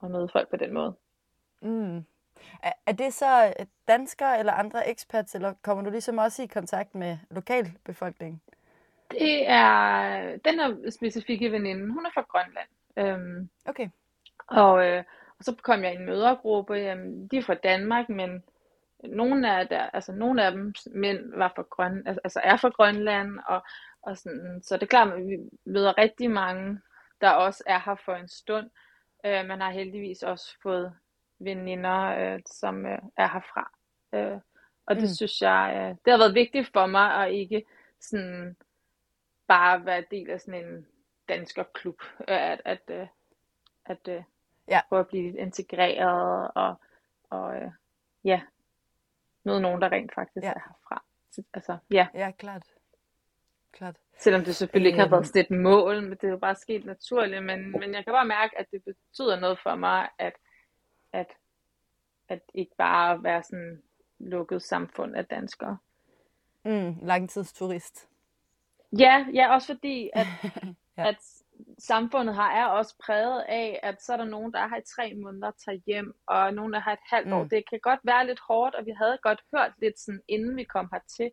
[0.00, 0.96] og møde folk på den måde.
[1.62, 1.96] Mm.
[2.62, 3.52] Er, er det så
[3.88, 8.40] danskere eller andre expats, eller kommer du ligesom også i kontakt med lokalbefolkningen?
[9.10, 12.68] Det er den her specifikke veninde, hun er fra Grønland.
[12.96, 13.88] Øhm, Okay.
[14.46, 15.04] og, øh,
[15.38, 18.42] og så kom jeg i en mødergruppe, jamen, de er fra Danmark, men
[19.04, 22.68] nogle af, der, altså, nogle af dem mænd var fra Grøn, altså, altså er fra
[22.68, 23.62] Grønland, og,
[24.02, 26.80] og sådan, så det er klart, at vi møder rigtig mange,
[27.20, 28.70] der også er her for en stund.
[29.26, 30.92] Øh, man har heldigvis også fået
[31.38, 32.00] veninder,
[32.34, 33.70] øh, som øh, er herfra.
[34.14, 34.40] Øh,
[34.86, 35.08] og det Mm.
[35.08, 37.64] synes jeg, øh, det har været vigtigt for mig, at ikke
[38.00, 38.56] sådan
[39.48, 40.86] bare være del af sådan en
[41.28, 43.06] danskerklub, øh, at, at, øh,
[43.84, 44.22] at øh,
[44.68, 44.80] Ja.
[44.88, 46.74] prøve at blive integreret, og,
[47.30, 47.70] og øh,
[48.24, 48.40] ja,
[49.46, 50.48] møde nogen, der rent faktisk Ja.
[50.50, 51.02] er herfra.
[51.30, 52.62] Så, altså, ja, Ja, klart.
[53.72, 53.96] Klart.
[54.18, 55.12] selvom det selvfølgelig ikke har Øhm.
[55.12, 58.12] været sådan et mål, men det er jo bare sket naturligt, men, men jeg kan
[58.12, 60.32] bare mærke, at det betyder noget for mig, at,
[61.12, 61.26] at,
[62.28, 63.82] at ikke bare være sådan
[64.18, 65.78] lukket samfund af danskere.
[66.64, 68.08] Mm, langtidsturist.
[68.98, 70.26] Ja, ja, også fordi, at,
[70.98, 71.08] ja.
[71.08, 71.16] at
[71.78, 74.90] samfundet her er også præget af, at så er der nogen, der er her i
[74.96, 77.42] tre måneder, tager hjem, og nogen, der har et halvt år.
[77.42, 77.48] Mm.
[77.48, 80.64] Det kan godt være lidt hårdt, og vi havde godt hørt lidt sådan, inden vi
[80.64, 81.30] kom hertil,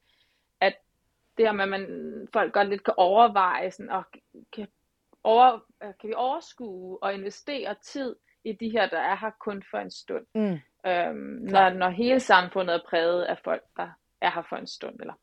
[0.61, 0.73] at
[1.37, 4.03] det her med, at man, folk godt lidt kan overveje, sådan, og
[4.53, 4.67] kan,
[5.23, 9.63] over, øh, kan vi overskue og investere tid i de her, der er her kun
[9.71, 10.25] for en stund.
[10.35, 10.59] Mm.
[10.89, 13.89] Øhm, når, når hele samfundet er præget af folk, der
[14.21, 14.99] er her for en stund.
[14.99, 15.13] Eller,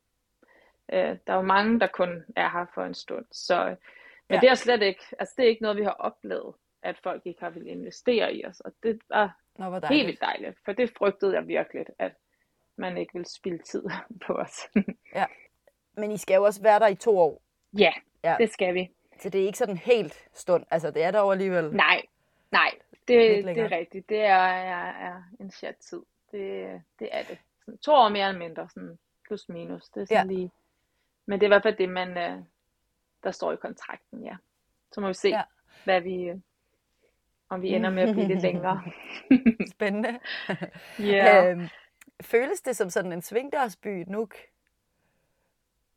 [0.93, 3.25] øh, der er jo mange, der kun er her for en stund.
[3.31, 3.75] Så,
[4.31, 4.39] men Ja.
[4.41, 7.41] det er slet ikke, altså det er ikke noget, vi har oplevet, at folk ikke
[7.41, 8.59] har vil investere i os.
[8.59, 10.07] Og det er Nå, hvor helt dejligt.
[10.07, 12.11] vildt dejligt, for det frygtede jeg virkelig, at
[12.75, 13.83] man ikke vil spilde tid
[14.27, 14.69] på os.
[15.93, 17.41] Men I skal jo også være der i to år,
[17.77, 17.91] ja,
[18.23, 18.35] Ja.
[18.39, 18.91] det skal vi.
[19.19, 20.65] så det er ikke sådan helt stund.
[20.71, 21.71] Altså, det er dog alligevel.
[21.75, 22.01] Nej,
[22.51, 22.71] nej,
[23.07, 24.09] det, det er rigtigt.
[24.09, 26.01] Det er, er, er en chat tid.
[26.31, 27.37] Det, det er det.
[27.65, 29.89] Sådan to år mere eller mindre, sådan plus minus.
[29.89, 30.33] Det er sådan Ja.
[30.35, 30.51] lige...
[31.25, 32.37] Men det er i hvert fald det, man, øh,
[33.23, 34.35] der står i kontrakten, ja.
[34.91, 35.41] Så må vi se, Ja.
[35.83, 36.41] hvad vi,
[37.49, 38.81] om vi ender med at blive lidt længere.
[39.75, 40.19] Spændende.
[40.99, 41.49] Ja.
[41.49, 41.67] Øhm,
[42.21, 44.35] føles det som sådan en svingdørsby, Nuuk?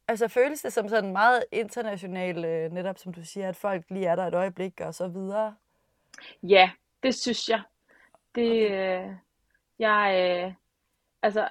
[0.08, 4.06] Altså føles det som sådan meget international, øh, netop som du siger, at folk lige
[4.06, 5.56] er der et øjeblik og så videre?
[6.42, 6.70] Ja,
[7.02, 7.62] det synes jeg.
[8.34, 9.10] Det, øh,
[9.78, 10.52] jeg, øh,
[11.22, 11.48] altså,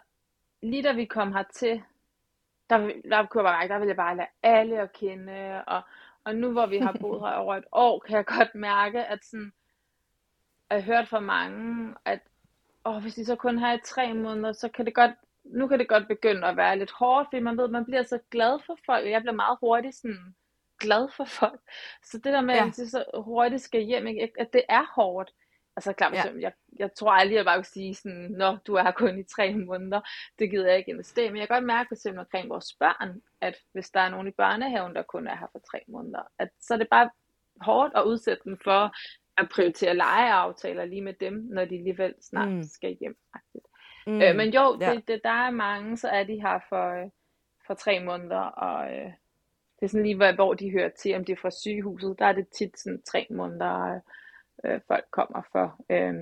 [0.62, 1.84] lige da vi kom hertil,
[2.78, 5.82] der, der kunne jeg bare, der ville jeg bare lade alle at kende, og,
[6.24, 9.26] og nu hvor vi har boet her over et år, kan jeg godt mærke, at
[9.26, 9.54] sådan,
[10.70, 12.20] jeg har hørt fra mange, at
[12.86, 15.12] åh, hvis de så kun har i tre måneder, så kan det godt,
[15.44, 18.20] nu kan det godt begynde at være lidt hårdt, fordi man ved, man bliver så
[18.32, 20.36] glad for folk, jeg bliver meget hurtigt sådan
[20.80, 21.60] glad for folk.
[22.04, 22.68] Så det der med, Ja.
[22.68, 24.32] at de så hurtigt skal hjem, ikke?
[24.40, 25.32] at det er hårdt.
[25.76, 26.24] Altså klart, Ja.
[26.40, 29.24] jeg, jeg tror aldrig, jeg bare vil sige sådan, Nå, du er her kun i
[29.24, 30.02] tre måneder,
[30.40, 31.30] det gider jeg ikke investere.
[31.32, 34.28] Men jeg kan godt mærke for eksempel omkring vores børn, at hvis der er nogen
[34.28, 37.10] i børnehaven, der kun er her for tre måneder, at så er det bare
[37.62, 38.92] hårdt at udsætte dem for
[39.38, 42.64] at prioritere legeaftaler lige med dem, når de alligevel snart Mm.
[42.64, 43.18] skal hjem.
[44.08, 44.14] Mm.
[44.14, 44.22] Mm.
[44.22, 44.94] Øh, men jo, ja.
[44.94, 47.10] det, det, der er mange, så er de her for, øh,
[47.68, 49.12] for tre måneder, og øh,
[49.80, 52.26] det er sådan lige, hvor, hvor de hører til, om det er fra sygehuset, der
[52.26, 54.02] er det tit sådan tre måneder, øh,
[54.88, 55.76] folk kommer for.
[55.90, 56.14] Øh,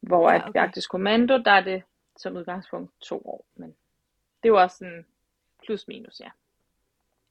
[0.00, 0.60] hvor Ja, ja, at okay.
[0.60, 1.82] Arktisk Kommando, der er det
[2.16, 3.76] som udgangspunkt to år, men
[4.42, 5.06] det jo også sådan
[5.64, 6.30] plus minus, ja.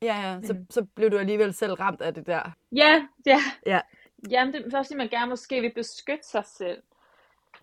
[0.02, 0.41] Ja, ja.
[0.43, 0.65] Så, Mm.
[0.69, 2.52] så blev du alligevel selv ramt af det der.
[2.71, 3.39] Ja, ja.
[3.65, 3.82] Ja.
[4.30, 6.84] Jamen, det er også, fordi man gerne måske vil beskytte sig selv.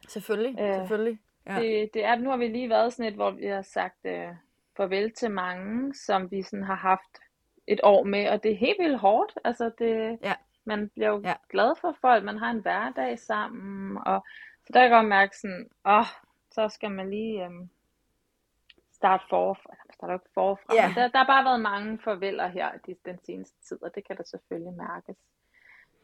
[0.09, 1.19] Selvfølgelig, Øh, selvfølgelig.
[1.47, 1.61] Ja.
[1.61, 4.29] Det, det er, nu har vi lige været sådan et, hvor vi har sagt øh,
[4.77, 7.19] farvel til mange, som vi sådan har haft
[7.67, 9.39] et år med, og det er helt vildt hårdt.
[9.45, 10.35] Altså det, Ja.
[10.65, 11.35] Man bliver jo Ja.
[11.49, 14.25] glad for folk, man har en hverdag sammen, og
[14.67, 16.07] så der kan jeg godt mærke sådan, åh,
[16.51, 17.69] så skal man lige øhm,
[18.93, 19.71] starte forfra.
[19.83, 20.87] Eller, Starte ikke forfra, Ja.
[20.89, 24.07] men der, der har bare været mange farveler her de, den seneste tid, og det
[24.07, 25.17] kan der selvfølgelig mærkes.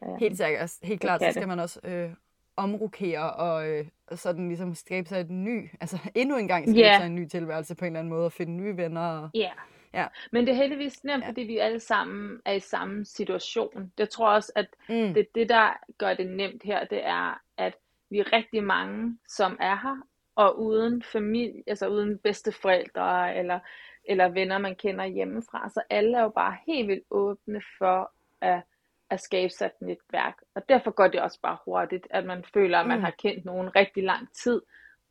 [0.03, 0.77] Øhm, Helt sikkert.
[0.83, 1.47] Helt klart, så skal det.
[1.47, 2.11] man også øh,
[2.55, 6.97] omrokere og øh, sådan ligesom skabe sig et ny, altså endnu en gang skabe Ja.
[6.97, 9.01] sig en ny tilværelse på en eller anden måde og finde nye venner.
[9.21, 9.51] Og, Ja.
[9.93, 10.07] Ja.
[10.31, 11.29] Men det er heldigvis nemt, Ja.
[11.29, 13.91] fordi vi alle sammen er i samme situation.
[13.97, 17.41] Det tror jeg også, at mm, det, det der gør det nemt her, det er,
[17.57, 17.75] at
[18.09, 20.01] vi er rigtig mange, som er her,
[20.35, 23.59] og uden familie, altså uden bedsteforældre eller,
[24.05, 25.69] eller venner, man kender hjemmefra.
[25.69, 28.61] Så alle er jo bare helt vildt åbne for at,
[29.09, 30.37] at skabe sig et netværk.
[30.55, 33.03] Og derfor går det også bare hurtigt, at man føler, at man Mm.
[33.03, 34.61] har kendt nogen rigtig lang tid,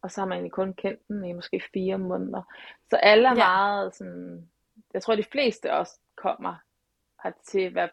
[0.03, 2.43] og så har man egentlig kun kendt dem i måske fire måneder.
[2.91, 3.35] Så alle er Ja.
[3.35, 4.50] meget sådan,
[4.95, 6.55] jeg tror de fleste også kommer
[7.23, 7.89] hertil, hvad,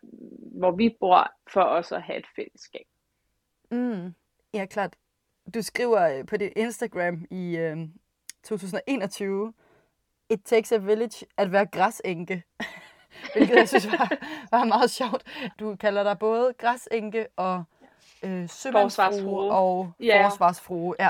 [0.60, 2.86] hvor vi bor, for også at have et fællesskab.
[3.71, 4.15] mm,
[4.53, 4.93] ja, klart.
[5.53, 7.77] Du skriver øh, på dit Instagram i øh,
[8.43, 9.53] 2021,
[10.29, 12.43] It takes a village at være græsænke.
[13.33, 14.12] Hvilket jeg synes var,
[14.51, 15.23] var meget sjovt.
[15.60, 17.63] Du kalder dig både græsænke og
[18.23, 20.25] øh, sømandsfrue og Ja.
[20.25, 20.95] forsvarsfrue.
[20.99, 21.10] Ja.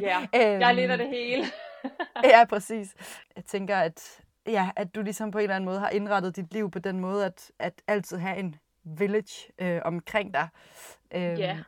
[0.00, 1.44] Ja, jeg er lidt af Øhm, det hele.
[2.34, 2.94] ja, præcis.
[3.36, 6.52] Jeg tænker, at, ja, at du ligesom på en eller anden måde har indrettet dit
[6.52, 10.48] liv på den måde, at, at altid have en village øh, omkring dig.
[11.14, 11.58] Øhm, Ja.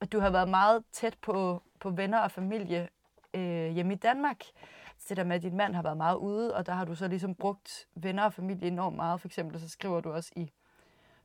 [0.00, 2.88] Og du har været meget tæt på, på venner og familie
[3.34, 4.40] øh, hjemme i Danmark.
[4.98, 6.94] Så det der med, at din mand har været meget ude, og der har du
[6.94, 9.20] så ligesom brugt venner og familie enormt meget.
[9.20, 10.52] For eksempel så skriver du også i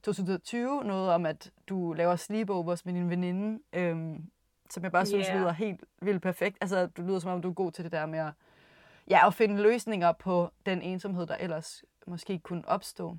[0.03, 4.29] 2020 noget om, at du laver sleepovers med din veninde, øhm,
[4.69, 5.37] som jeg bare synes Ja.
[5.37, 6.57] lyder helt vildt perfekt.
[6.61, 8.31] Altså, du lyder som om, du er god til det der med at,
[9.09, 13.17] ja, at finde løsninger på den ensomhed, der ellers måske kunne opstå.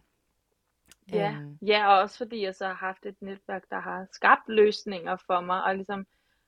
[1.13, 4.49] Ja, Øhm, ja, og også fordi jeg så har haft et netværk, der har skabt
[4.49, 6.07] løsninger for mig, og ligesom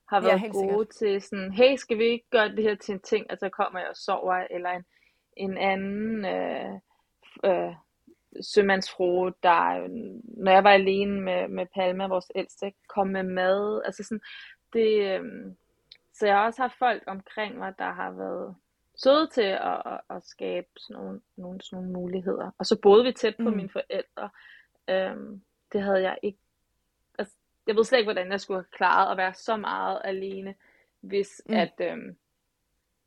[0.09, 0.89] har Ja, været helt gode sikkert.
[0.89, 3.89] til sådan, hey, skal vi ikke gøre det her til en ting, altså kommer jeg
[3.89, 4.85] og sover, eller en,
[5.37, 6.73] en anden øh,
[7.45, 7.75] øh,
[8.43, 9.89] sømandsfrue, der,
[10.45, 14.21] når jeg var alene med, med Palma, vores ældste, kom med mad, altså sådan,
[14.73, 15.25] det, øh,
[16.15, 18.57] så jeg har også haft folk omkring mig, der har været
[18.97, 22.51] søde til at, at, at skabe sådan nogle, nogle, sådan nogle muligheder.
[22.59, 23.57] Og så boede vi tæt på Mm.
[23.57, 24.31] mine forældre.
[24.89, 26.39] Øhm, det havde jeg ikke,
[27.19, 27.35] altså,
[27.67, 30.55] jeg ved slet ikke, hvordan jeg skulle have klaret at være så meget alene,
[31.01, 31.55] hvis mm.
[31.55, 32.17] at, øhm,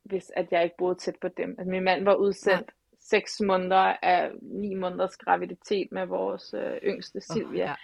[0.02, 1.50] hvis at jeg ikke boede tæt på dem.
[1.58, 2.96] Altså, min mand var udsendt ja.
[3.00, 7.46] seks måneder af ni måneders graviditet med vores øh, yngste Silvia.
[7.48, 7.74] Oh, ja.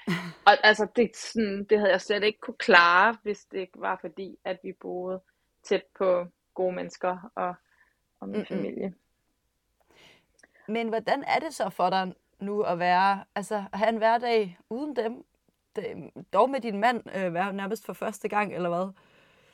[0.46, 3.98] og altså, det, sådan, det havde jeg slet ikke kunne klare, hvis det ikke var
[4.00, 5.20] fordi, at vi boede
[5.62, 7.54] tæt på gode mennesker og,
[8.20, 8.46] og min Mm-mm.
[8.46, 8.94] familie.
[10.68, 14.58] Men hvordan er det så for dig nu at være, altså at have en hverdag
[14.70, 15.24] uden dem?
[15.76, 18.92] Det, dog med din mand øh, være nærmest for første gang, eller hvad?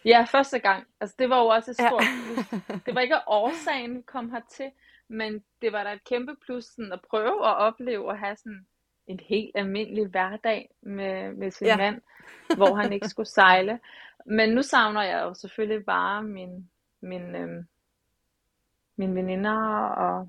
[0.04, 0.86] Ja, første gang.
[1.00, 2.44] Altså det var jo også et stort ja.
[2.44, 2.60] plus.
[2.86, 4.70] Det var ikke årsagen, vi kom hertil,
[5.08, 8.66] men det var da et kæmpe plus sådan, at prøve at opleve at have sådan
[9.06, 11.76] en helt almindelig hverdag med, med sin ja.
[11.76, 12.00] mand,
[12.56, 13.80] hvor han ikke skulle sejle.
[14.26, 16.70] Men nu savner jeg jo selvfølgelig bare min,
[17.00, 17.66] min, øhm,
[18.96, 20.28] mine veninder og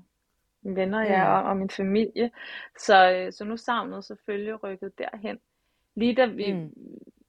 [0.62, 1.32] mine venner ja, mm.
[1.32, 2.30] og, og min familie.
[2.78, 5.38] Så, øh, så nu savnet selvfølgelig rykket derhen.
[5.94, 6.70] Lige da vi mm.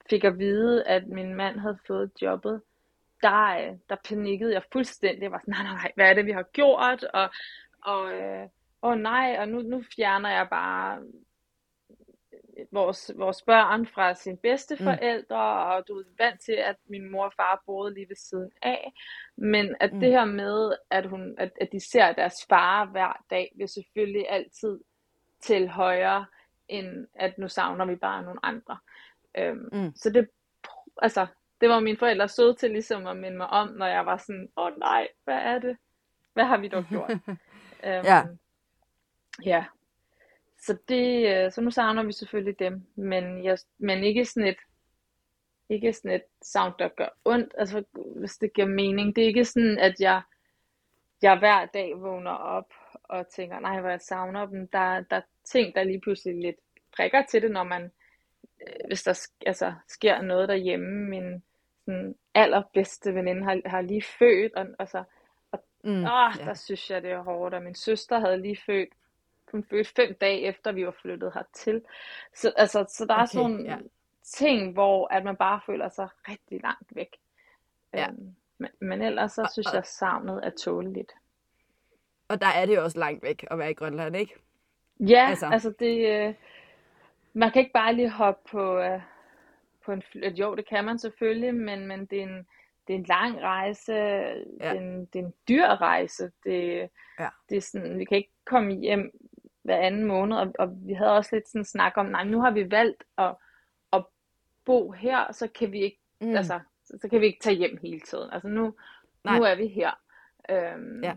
[0.10, 2.62] fik at vide, at min mand havde fået jobbet,
[3.21, 5.21] der, øh, der panikkede jeg fuldstændig.
[5.24, 7.04] Jeg var sådan, nej, nej, nej, hvad er det, vi har gjort?
[7.04, 7.30] Og,
[7.82, 8.48] og øh,
[8.84, 11.00] åh nej, og nu, nu fjerner jeg bare
[12.71, 15.69] vores, vores børn fra sine bedste forældre, mm.
[15.71, 18.93] og du er vant til, at min mor og far boede lige ved siden af.
[19.37, 19.99] Men at mm.
[19.99, 24.25] det her med, at, hun, at, at de ser deres far hver dag, vil selvfølgelig
[24.29, 24.79] altid
[25.41, 26.25] til højre,
[26.67, 28.77] end at nu savner vi bare nogle andre.
[29.37, 29.91] Øhm, mm.
[29.95, 30.29] Så det,
[31.01, 31.27] altså,
[31.61, 34.49] det var mine forældre søde til ligesom at minde mig om, når jeg var sådan,
[34.57, 35.77] åh oh, nej, hvad er det?
[36.33, 37.11] Hvad har vi dog gjort?
[37.87, 38.23] øhm, ja.
[39.45, 39.65] Ja,
[40.65, 44.58] så, det, øh, så nu savner vi selvfølgelig dem, men, jeg, men ikke sådan et
[45.69, 47.84] ikke sådan et savn, der gør ondt, altså
[48.15, 49.15] hvis det giver mening.
[49.15, 50.21] Det er ikke sådan, at jeg,
[51.21, 52.73] jeg hver dag vågner op
[53.04, 54.67] og tænker, nej, hvor jeg savner dem.
[54.67, 56.56] Der, der er ting, der lige pludselig lidt
[56.95, 57.91] prikker til det, når man,
[58.62, 61.10] øh, hvis der altså, sker noget derhjemme.
[61.10, 61.43] Min
[61.86, 65.04] sådan, allerbedste veninde har, har lige født, og, altså,
[65.51, 66.45] og mm, åh, ja.
[66.45, 68.89] der synes jeg, det er hårdt, og min søster havde lige født
[69.55, 71.81] hun fødte fem dage efter, vi var flyttet hertil.
[72.33, 73.77] Så, altså, så der okay, er sådan nogle ja.
[74.23, 77.17] ting, hvor at man bare føler sig rigtig langt væk.
[77.93, 78.07] Ja.
[78.07, 81.11] Øhm, men, men ellers så synes og, jeg, savnet er tåleligt.
[82.27, 84.35] Og der er det jo også langt væk at være i Grønland, ikke?
[84.99, 86.27] Ja, altså, altså det...
[86.27, 86.33] Øh,
[87.33, 89.01] man kan ikke bare lige hoppe på, øh,
[89.85, 90.35] på en fly.
[90.35, 92.47] Jo, det kan man selvfølgelig, men, men det er en
[92.87, 94.35] det er en lang rejse, ja.
[94.59, 96.31] det, er en, det er en dyr rejse.
[96.43, 96.89] Det,
[97.19, 97.29] ja.
[97.49, 99.11] det er sådan, vi kan ikke komme hjem
[99.65, 102.51] hver anden måned, og, og vi havde også lidt sådan snak om, nej, nu har
[102.51, 103.36] vi valgt at,
[103.93, 104.06] at
[104.65, 106.36] bo her, så kan vi ikke, mm.
[106.36, 108.30] altså, så, så kan vi ikke tage hjem hele tiden.
[108.32, 108.75] Altså nu,
[109.23, 109.91] nu er vi her.
[110.49, 111.15] Øhm, ja.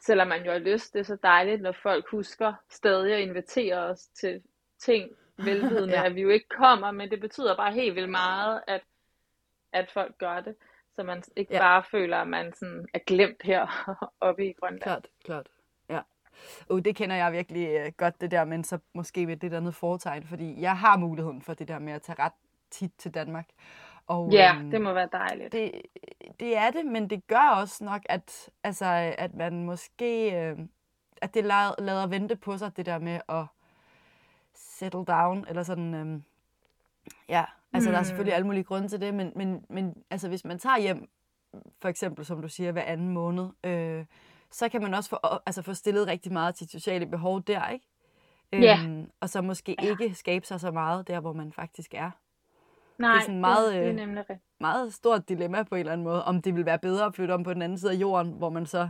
[0.00, 3.76] Selvom man jo har lyst, det er så dejligt, når folk husker stadig at invitere
[3.78, 4.42] os til
[4.78, 6.06] ting, velvidende, ja.
[6.06, 8.82] at vi jo ikke kommer, men det betyder bare helt vildt meget, at,
[9.72, 10.56] at folk gør det,
[10.96, 11.60] så man ikke ja.
[11.60, 14.82] bare føler, at man sådan er glemt her oppe i Grønland.
[14.82, 15.46] Klart, klart.
[16.70, 19.56] Uh, det kender jeg virkelig uh, godt, det der, men så måske med det der
[19.56, 22.32] andet foretegn, fordi jeg har muligheden for det der med at tage ret
[22.70, 23.46] tit til Danmark.
[24.06, 25.52] Og, ja, øhm, det må være dejligt.
[25.52, 25.72] Det,
[26.40, 30.58] det er det, men det gør også nok, at, altså, at man måske, øh,
[31.22, 33.44] at det lader, lader vente på sig, det der med at
[34.54, 36.20] settle down, eller sådan, øh,
[37.28, 37.92] ja, altså mm.
[37.92, 38.36] der er selvfølgelig mm.
[38.36, 41.08] alle mulige grunde til det, men, men, men altså, hvis man tager hjem,
[41.78, 44.04] for eksempel, som du siger, hver anden måned, øh,
[44.56, 47.86] så kan man også få, altså få stillet rigtig meget til sociale behov der, ikke?
[48.52, 48.78] Ja.
[48.84, 49.88] Øhm, og så måske ja.
[49.90, 52.10] ikke skabe sig så meget der, hvor man faktisk er.
[52.98, 54.38] Nej, det er, sådan meget, det, det er øh, nemlig det.
[54.60, 57.32] meget stort dilemma på en eller anden måde, om det vil være bedre at flytte
[57.32, 58.88] om på den anden side af jorden, hvor man så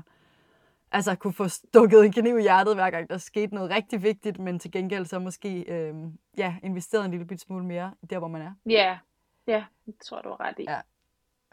[0.92, 4.38] altså kunne få stukket en kniv i hjertet, hver gang der skete noget rigtig vigtigt,
[4.38, 5.94] men til gengæld så måske øh,
[6.36, 8.52] ja, investeret en lille smule mere der, hvor man er.
[8.66, 8.98] Ja,
[9.46, 10.64] ja, det tror du er ret i.
[10.68, 10.80] Ja,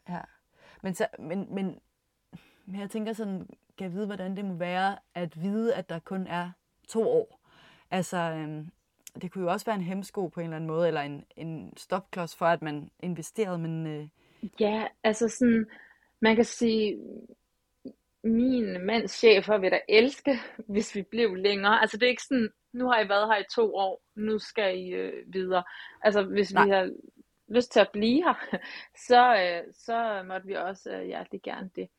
[0.10, 0.21] ja.
[0.82, 1.80] Men, så, men, men,
[2.65, 3.47] men jeg tænker sådan,
[3.78, 6.52] kan vide, hvordan det må være at vide, at der kun er
[6.88, 7.39] to år.
[7.91, 8.69] Altså, øhm,
[9.21, 11.78] det kunne jo også være en hemsko på en eller anden måde, eller en, en
[11.78, 13.88] stopklods for, at man investerede, men...
[13.88, 14.08] Øh...
[14.60, 15.65] Ja, altså sådan,
[16.19, 16.99] man kan sige,
[18.23, 21.82] min mands chefer vil da elske, hvis vi blev længere.
[21.82, 24.80] Altså det er ikke sådan, nu har I været her i to år, nu skal
[24.80, 25.63] I øh, videre.
[26.02, 26.65] Altså hvis Nej.
[26.65, 26.91] vi har
[27.47, 28.58] lyst til at blive her,
[29.08, 31.89] så, øh, så måtte vi også øh, hjertelig gerne det.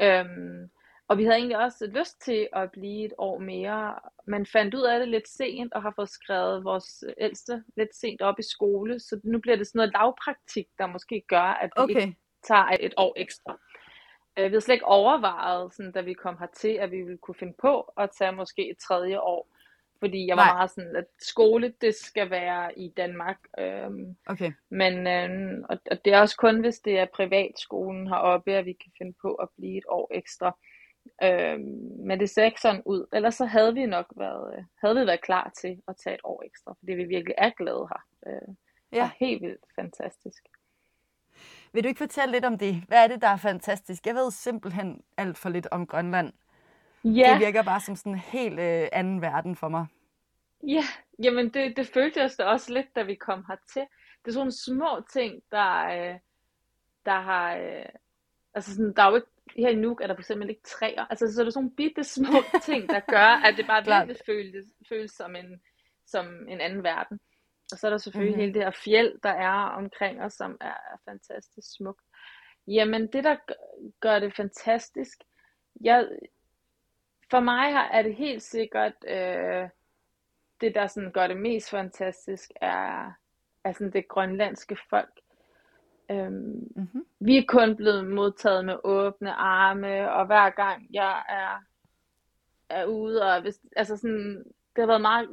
[0.00, 0.70] Øhm,
[1.08, 3.94] og vi havde egentlig også lyst til at blive et år mere,
[4.26, 8.22] men fandt ud af det lidt sent, og har fået skrevet vores ældste lidt sent
[8.22, 11.82] op i skole, så nu bliver det sådan noget lavpraktik, der måske gør, at vi
[11.82, 11.94] okay.
[11.94, 13.58] ikke tager et år ekstra.
[14.36, 17.34] Øh, vi havde slet ikke overvejet, sådan, da vi kom hertil, at vi ville kunne
[17.34, 19.48] finde på at tage måske et tredje år.
[20.00, 20.54] Fordi jeg var Nej.
[20.54, 23.38] meget sådan, at skole, det skal være i Danmark.
[23.58, 24.52] Øhm, Okay.
[24.70, 28.72] men øhm, og, og det er også kun, hvis det er privatskolen heroppe, at vi
[28.72, 30.58] kan finde på at blive et år ekstra.
[31.22, 33.06] Øhm, men det ser ikke sådan ud.
[33.12, 36.20] Ellers så havde vi nok været, øh, havde vi været klar til at tage et
[36.24, 38.02] år ekstra, fordi vi virkelig er glade her.
[38.26, 38.54] Øh,
[38.92, 39.04] ja.
[39.04, 40.42] Er helt vildt fantastisk.
[41.72, 42.74] Vil du ikke fortælle lidt om det?
[42.88, 44.06] Hvad er det, der er fantastisk?
[44.06, 46.32] Jeg ved simpelthen alt for lidt om Grønland.
[47.04, 49.86] Ja, Det virker bare som sådan en helt øh, anden verden for mig.
[50.68, 50.82] ja.
[51.22, 53.82] Jamen det, det følte os da også lidt, da vi kom hertil.
[54.24, 56.18] Det er sådan nogle små ting, der, øh,
[57.04, 57.56] der har...
[57.56, 57.84] Øh,
[58.54, 61.06] altså sådan, der er jo ikke, her i Nuuk er der for eksempel ikke træer.
[61.10, 62.32] Altså så er der sådan bitte små
[62.68, 65.60] ting, der gør, at det bare virkelig føles, føles som, en,
[66.06, 67.20] som en anden verden.
[67.72, 68.40] Og så er der selvfølgelig Mhm.
[68.40, 72.02] hele det her fjeld, der er omkring os, som er, er fantastisk smukt.
[72.66, 73.36] Jamen det, der
[74.00, 75.18] gør det fantastisk,
[75.80, 76.08] jeg,
[77.30, 79.68] for mig er det helt sikkert, øh,
[80.60, 83.12] det der sådan gør det mest fantastisk, er,
[83.64, 85.20] er sådan det grønlandske folk.
[86.10, 87.06] Øhm, Mm-hmm.
[87.20, 91.64] vi er kun blevet modtaget med åbne arme, og hver gang jeg er,
[92.68, 94.36] er ude, og hvis, altså sådan,
[94.76, 95.28] det har været meget,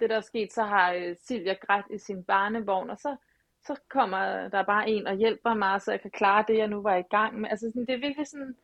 [0.00, 3.16] det der er sket, så har øh, Silvia grædt i sin barnevogn, og så,
[3.62, 6.82] så kommer der bare en og hjælper mig, så jeg kan klare det, jeg nu
[6.82, 7.50] var i gang med.
[7.50, 8.56] Altså sådan, det er virkelig sådan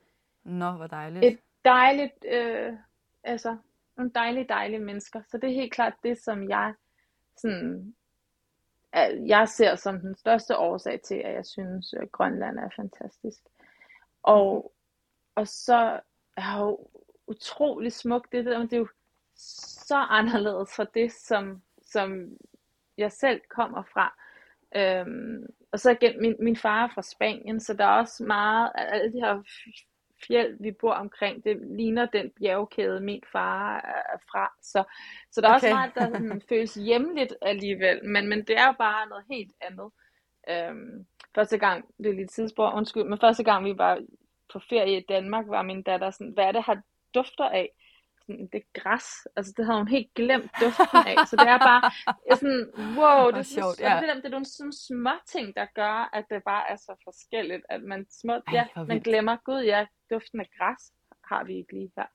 [0.45, 1.25] Nå, hvor dejligt.
[1.25, 2.73] et dejligt, øh,
[3.25, 3.57] altså,
[3.97, 5.23] nogle dejlige, dejlige mennesker.
[5.29, 6.75] Så det er helt klart det, som jeg
[7.37, 7.95] sådan,
[9.27, 13.41] jeg ser som den største årsag til, at jeg synes, at Grønland er fantastisk.
[14.23, 14.73] Og,
[15.35, 16.01] og så
[16.37, 16.89] er jo
[17.27, 18.89] utrolig smukt det der, men det er jo
[19.35, 22.37] så anderledes fra det, som, som
[22.99, 24.15] jeg selv kommer fra.
[24.77, 28.73] Øhm, og så igen, min, min far er fra Spanien, så der er også meget,
[28.75, 29.43] alle de her
[30.27, 33.77] fjeld, vi bor omkring, det ligner den bjergkæde, min far
[34.15, 34.53] er fra.
[34.63, 34.85] Så,
[35.33, 35.67] så der er okay.
[35.67, 39.53] også meget, der sådan, føles hjemligt alligevel, men, men det er jo bare noget helt
[39.61, 39.91] andet.
[40.51, 44.01] Øhm, første gang, det er lige et tidsspor, undskyld, men første gang vi var
[44.53, 46.77] på ferie i Danmark, var min datter sådan, hvad er det her
[47.15, 47.71] dufter af?
[48.29, 49.07] Sådan, det er græs.
[49.37, 51.17] Altså, det havde hun helt glemt duften af.
[51.31, 53.95] Så det er bare jeg er sådan, wow, det Hvor er, sådan, sjovt, det, er
[53.95, 54.01] ja.
[54.01, 57.65] det, det er nogle sådan små ting, der gør, at det bare er så forskelligt,
[57.69, 59.05] at man små, Ej, ja, man vildt.
[59.05, 60.83] glemmer, gud ja, duften af græs
[61.25, 62.07] har vi ikke lige her.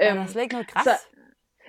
[0.00, 0.84] Er Øhm, der slet ikke noget græs?
[0.84, 0.90] så,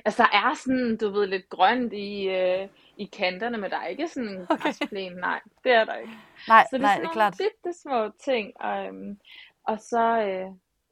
[0.06, 2.68] altså, der er sådan, du ved, lidt grønt i, øh,
[2.98, 4.58] i kanterne, men der er ikke sådan en Okay.
[4.64, 6.14] græsplæne, nej, det er der ikke.
[6.48, 7.34] nej, Så det er nej, sådan det er nogle klart.
[7.38, 8.62] bitte små ting.
[8.62, 9.20] Og, øhm,
[9.64, 10.48] og så, øh,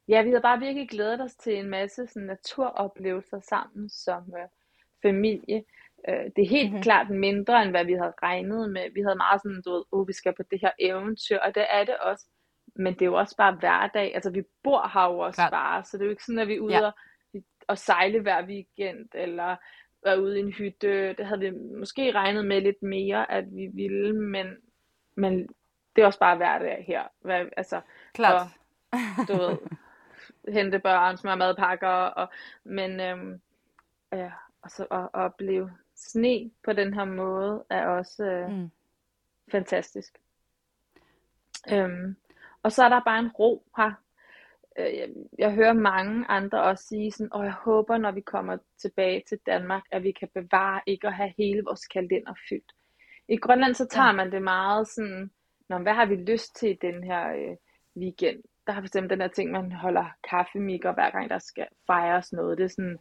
[0.08, 4.48] ja, vi havde bare virkelig glædet os til en masse sådan, naturoplevelser sammen som øh,
[5.02, 5.64] familie.
[6.08, 6.82] Øh, det er helt Mhm.
[6.82, 8.90] klart mindre, end hvad vi havde regnet med.
[8.94, 11.66] Vi havde meget sådan, du ved, oh, vi skal på det her eventyr, og det
[11.70, 12.26] er det også.
[12.76, 14.14] Men det er jo også bare hverdag.
[14.14, 15.50] Altså, vi bor her jo også Klart.
[15.50, 16.86] bare, så det er jo ikke sådan, at vi er ude Ja.
[16.86, 16.92] og,
[17.68, 19.56] og sejle hver weekend, eller
[20.04, 21.12] være ude i en hytte.
[21.14, 24.46] Det havde vi måske regnet med lidt mere, at vi ville, men,
[25.16, 25.48] men
[25.96, 27.02] det er også bare hverdag her.
[27.20, 27.80] Hvad, altså,
[28.14, 28.46] Klart.
[29.28, 29.56] du ved,
[30.48, 32.28] hente børn, smøre madpakker, og,
[32.64, 33.40] men øhm,
[34.12, 34.30] ja,
[34.62, 38.70] og så at, at opleve sne på den her måde er også øh, Mm.
[39.50, 40.18] fantastisk.
[41.72, 42.16] Øhm,
[42.62, 43.92] og så er der bare en ro her.
[44.78, 48.58] Øh, jeg, jeg hører mange andre også sige sådan, og jeg håber, når vi kommer
[48.78, 52.72] tilbage til Danmark, at vi kan bevare ikke at have hele vores kalender fyldt.
[53.28, 54.12] I Grønland så tager Ja.
[54.12, 55.30] man det meget sådan,
[55.68, 57.56] Nå, hvad har vi lyst til i den her øh,
[57.96, 58.42] weekend?
[58.66, 62.32] Der har vi eksempel den her ting, man holder kaffemikker hver gang, der skal fejres
[62.32, 62.58] noget.
[62.58, 62.98] Det er sådan,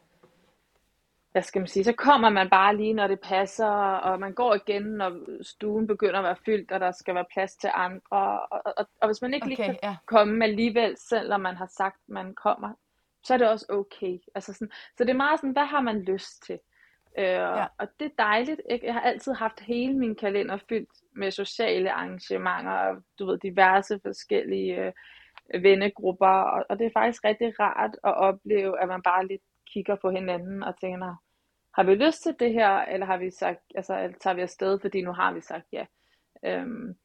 [1.31, 4.55] hvad skal man sige, så kommer man bare lige, når det passer, og man går
[4.55, 7.99] igen, når stuen begynder at være fyldt, og der skal være plads til andre.
[8.09, 9.95] Og, og, og hvis man ikke lige Okay, kan ja.
[10.05, 12.73] komme alligevel, selvom man har sagt, man kommer,
[13.23, 14.17] så er det også okay.
[14.35, 16.59] Altså sådan, så det er meget sådan, hvad har man lyst til?
[17.17, 17.65] Øh, ja.
[17.77, 18.61] Og det er dejligt.
[18.69, 18.85] Ikke?
[18.85, 23.99] Jeg har altid haft hele min kalender fyldt med sociale arrangementer, og du ved, diverse
[24.03, 24.91] forskellige øh,
[25.61, 29.41] vennegrupper, og, og det er faktisk rigtig rart at opleve, at man bare lidt
[29.73, 31.13] kigger på hinanden og tænker, "Nå,
[31.75, 35.01] har vi lyst til det her, eller har vi sagt, altså, tager vi afsted, fordi
[35.01, 35.85] nu har vi sagt ja.
[36.45, 36.95] Øhm,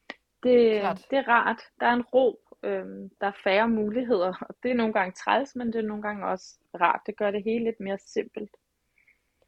[0.42, 1.06] det, Klart.
[1.10, 1.62] det er rart.
[1.80, 2.40] Der er en ro.
[2.62, 6.02] Øhm, der er færre muligheder, og det er nogle gange træls, men det er nogle
[6.02, 7.00] gange også rart.
[7.06, 8.50] Det gør det hele lidt mere simpelt.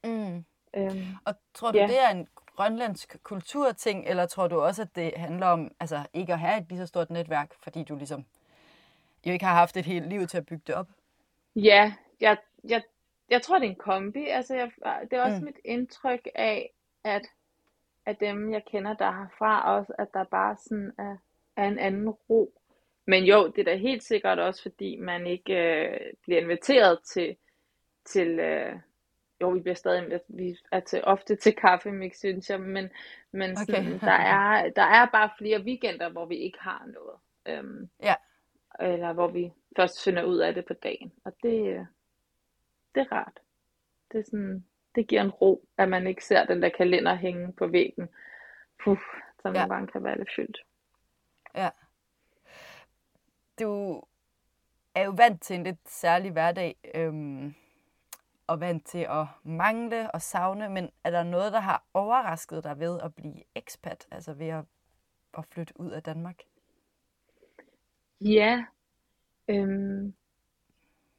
[0.05, 0.45] Mm.
[0.77, 1.87] Øhm, Og tror du, Ja.
[1.87, 6.33] det er en grønlandsk kulturting, eller tror du også, at det handler om altså, ikke
[6.33, 8.25] at have et lige så stort netværk, fordi du ligesom
[9.27, 10.89] jo ikke har haft et helt liv til at bygge det op?
[11.57, 12.83] Ja, jeg, jeg,
[13.31, 14.27] jeg tror, det er en kombi.
[14.27, 14.71] Altså, jeg,
[15.11, 15.45] det er også Mm.
[15.45, 16.73] mit indtryk af,
[17.05, 17.23] at,
[18.07, 21.17] at dem, jeg kender der herfra, også, at der bare sådan er,
[21.57, 22.55] er en anden ro.
[23.07, 27.37] Men jo, det er da helt sikkert også, fordi man ikke øh, bliver inviteret til,
[28.05, 28.77] til, øh,
[29.41, 32.91] jo, vi bliver stadig, vi er til, ofte til kaffemix, synes jeg, men,
[33.33, 34.01] men sådan, Okay.
[34.05, 37.17] der, er, der er bare flere weekender, hvor vi ikke har noget.
[37.47, 38.15] Øhm, Ja.
[38.81, 41.13] Eller hvor vi først finder ud af det på dagen.
[41.25, 41.87] Og det,
[42.95, 43.41] det er rart.
[44.13, 44.65] Det, er sådan,
[44.95, 48.09] det giver en ro, at man ikke ser den der kalender hænge på væggen.
[48.85, 48.99] Puh,
[49.43, 49.61] som Ja.
[49.61, 50.59] nogle gange kan være lidt fyldt.
[51.55, 51.71] Ja.
[53.61, 54.03] Du
[54.95, 57.55] er jo vant til en lidt særlig hverdag, øhm,
[58.47, 62.79] og vant til at mangle og savne, men er der noget, der har overrasket dig
[62.79, 64.65] ved at blive ekspat, altså ved at,
[65.39, 66.37] at flytte ud af Danmark?
[68.21, 68.65] Ja,
[69.49, 70.15] øhm,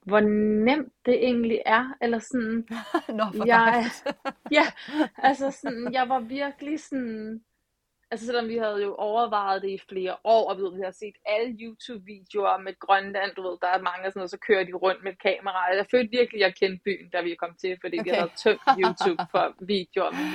[0.06, 0.20] hvor
[0.66, 2.68] nemt det egentlig er, eller sådan,
[3.20, 3.86] Nå, for jeg,
[4.58, 4.66] ja,
[5.18, 7.42] altså sådan, jeg var virkelig sådan,
[8.12, 10.92] altså selvom vi havde jo overvejet det i flere år, og vi, ved, vi har
[10.92, 14.64] set alle YouTube-videoer med Grønland, du ved, der er mange og sådan noget, så kører
[14.64, 15.66] de rundt med et kamera.
[15.66, 18.12] Jeg følte virkelig, at jeg kendte byen, da vi kom til, fordi okay.
[18.12, 20.12] vi havde tømt YouTube for videoer.
[20.12, 20.28] Men,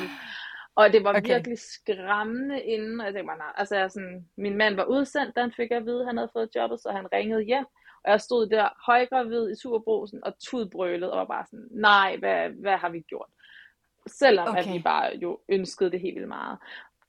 [0.77, 1.35] og det var Okay.
[1.35, 5.37] virkelig skræmmende inden, og jeg tænkte mig, nej, altså jeg sådan, min mand var udsendt,
[5.37, 7.67] da han fik at vide, at han havde fået jobbet, så han ringede hjem,
[8.05, 12.51] og jeg stod der højgravid i superbrosen og tudbrølede, og var bare sådan, nej, hvad,
[12.51, 13.31] hvad har vi gjort?
[14.07, 14.59] Selvom okay.
[14.59, 16.59] at vi bare jo ønskede det helt vildt meget.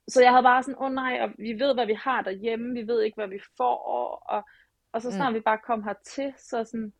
[0.08, 2.74] Så jeg havde bare sådan, åh oh, nej, og vi ved, hvad vi har derhjemme,
[2.74, 3.76] vi ved ikke, hvad vi får,
[4.28, 4.44] og,
[4.92, 5.36] og så snart mm.
[5.36, 6.92] vi bare kom hertil, så sådan,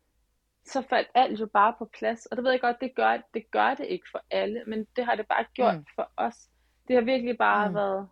[0.65, 2.25] så faldt alt jo bare på plads.
[2.25, 5.05] Og det ved jeg godt, det gør, det gør det ikke for alle, men det
[5.05, 5.85] har det bare gjort mm.
[5.95, 6.35] for os.
[6.89, 7.75] Det har virkelig bare Mm.
[7.75, 8.07] været,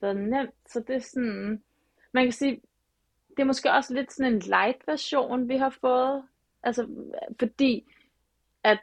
[0.00, 1.62] været nemt, så det er sådan,
[2.12, 2.60] man kan sige,
[3.36, 6.24] det er måske også lidt sådan en light version, vi har fået,
[6.62, 6.88] altså
[7.38, 7.92] fordi,
[8.64, 8.78] at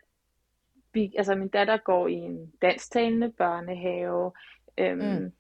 [0.94, 4.32] vi, altså min datter går i en dansktalende børnehave,
[4.78, 5.32] øhm, Mm.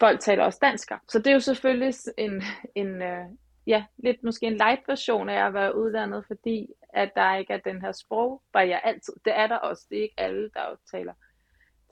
[0.00, 2.42] folk taler også dansker, så det er jo selvfølgelig en,
[2.74, 3.24] en øh,
[3.66, 7.58] ja, lidt måske en light version af at være uddannet, fordi at der ikke er
[7.58, 9.14] den her sprogbarriere altid.
[9.24, 11.12] Det er der også, det er ikke alle, der jo taler,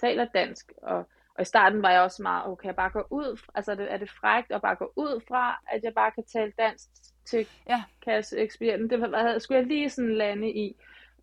[0.01, 0.97] taler dansk, og,
[1.35, 3.93] og i starten var jeg også meget, okay, jeg bare gå ud, altså er det,
[3.93, 6.89] er det frækt at bare gå ud fra, at jeg bare kan tale dansk
[7.31, 7.83] til Ja.
[8.05, 10.77] kasseekspedienten, det var, skulle jeg lige sådan lande i,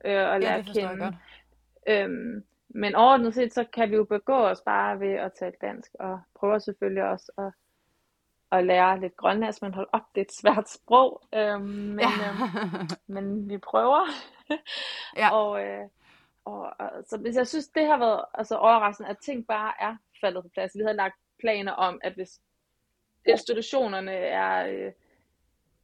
[0.06, 0.98] øh, og lære Ja, det at kende.
[1.06, 1.16] godt.
[1.88, 5.92] Øhm, men overordnet set, så kan vi jo begå os bare ved at tale dansk,
[6.00, 7.52] og prøver selvfølgelig også at,
[8.60, 12.30] at lære lidt grønlandsk, men hold op, det er et svært sprog, øhm, men, Ja.
[12.30, 14.06] øhm, men vi prøver.
[15.18, 15.30] Ja.
[15.38, 15.86] og, øh,
[16.48, 19.96] og, og, så hvis jeg synes, det har været altså, overraskende, at ting bare er
[20.22, 20.72] faldet på plads.
[20.76, 22.42] Vi havde lagt planer om, at hvis
[23.26, 24.92] institutionerne er, øh,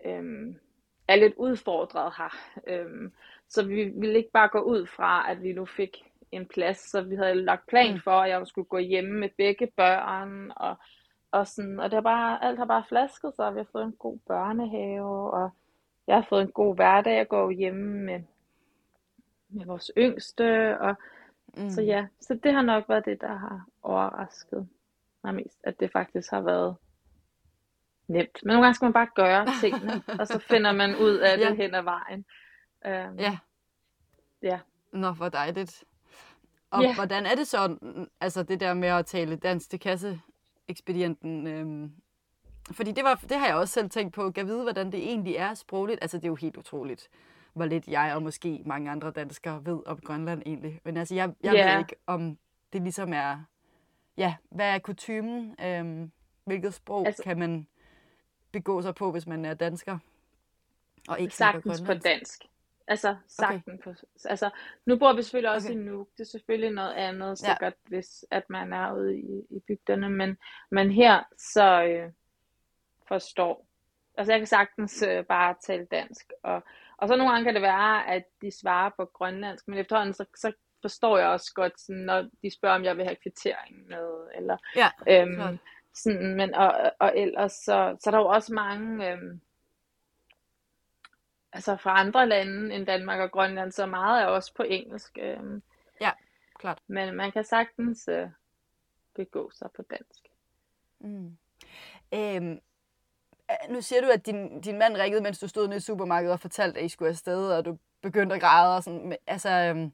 [0.06, 0.56] øh,
[1.08, 2.36] er lidt udfordret her,
[2.68, 3.12] øh,
[3.50, 7.02] så vi ville ikke bare gå ud fra, at vi nu fik en plads, så
[7.02, 8.00] vi havde lagt plan Mm.
[8.00, 10.76] for, at jeg skulle gå hjemme med begge børn, og,
[11.32, 13.96] og, sådan, og det har bare, alt har bare flasket sig, vi har fået en
[14.00, 15.50] god børnehave, og
[16.08, 18.22] jeg har fået en god hverdag at gå hjemme med,
[19.54, 20.96] med vores yngste, og
[21.58, 21.70] Mm.
[21.70, 24.68] så ja, så det har nok været det, der har overrasket
[25.24, 26.76] mig mest, at det faktisk har været
[28.08, 28.40] nemt.
[28.44, 31.46] Men nogle gange skal man bare gøre tingene, og så finder man ud af det
[31.46, 31.54] Ja.
[31.54, 32.26] hen ad vejen.
[32.86, 33.38] Øhm, Ja.
[34.42, 34.60] ja.
[34.92, 35.84] Nå, hvor dejligt.
[36.72, 36.96] Og Ja.
[36.96, 37.78] hvordan er det så,
[38.22, 41.48] altså det der med at tale dansk til kasseekspedienten?
[41.48, 41.92] Øhm,
[42.72, 44.32] fordi det, var, det har jeg også selv tænkt på.
[44.32, 46.00] Kan vide, hvordan det egentlig er sprogligt.
[46.02, 47.10] Altså det er jo helt utroligt,
[47.54, 50.82] hvor lidt jeg og måske mange andre danskere ved om Grønland egentlig.
[50.84, 51.72] Men altså jeg, jeg Ja.
[51.74, 52.38] ved ikke, om
[52.74, 53.44] det ligesom er,
[54.18, 55.56] ja, hvad er kutumen?
[55.62, 56.12] Øhm,
[56.46, 57.68] hvilket sprog altså, kan man
[58.52, 59.98] begå sig på, hvis man er dansker?
[61.10, 62.44] Og ikke Sagtens på dansk.
[62.88, 63.94] Altså, sagtens på,
[64.26, 64.50] altså,
[64.86, 65.76] nu bor vi selvfølgelig også Okay.
[65.80, 65.86] okay.
[65.88, 66.08] i Nuuk.
[66.18, 67.36] Det er selvfølgelig noget andet, Ja.
[67.36, 70.10] sikkert, hvis at man er ude i, i bygderne.
[70.10, 70.38] Men,
[70.72, 72.12] men her, så øh,
[73.08, 73.66] forstår.
[74.18, 76.32] Altså, jeg kan sagtens øh, bare tale dansk.
[76.44, 76.64] Og,
[77.04, 79.68] og så nogle gange kan det være, at de svarer på grønlandsk.
[79.68, 80.52] Men efterhånden, så, så
[80.82, 84.28] forstår jeg også godt, sådan, når de spørger, om jeg vil have kvittering med.
[84.36, 85.56] Eller, Ja, Øhm, klart.
[85.94, 89.42] sådan, men, og, og ellers så, så er der jo også mange øhm,
[91.54, 95.18] altså fra andre lande end Danmark og Grønland, så meget er også på engelsk.
[95.22, 95.64] Øhm,
[96.60, 96.80] klart.
[96.88, 98.28] men man kan sagtens øh,
[99.16, 100.28] begå sig på dansk.
[101.00, 101.38] Mm.
[102.14, 102.58] Øhm, øh,
[103.70, 106.40] nu siger du, at din, din mand ringede, mens du stod nede i supermarkedet og
[106.40, 108.76] fortalte, at I skulle afsted, og du begyndte at græde.
[108.76, 109.08] Og sådan.
[109.08, 109.92] Men, altså, øhm,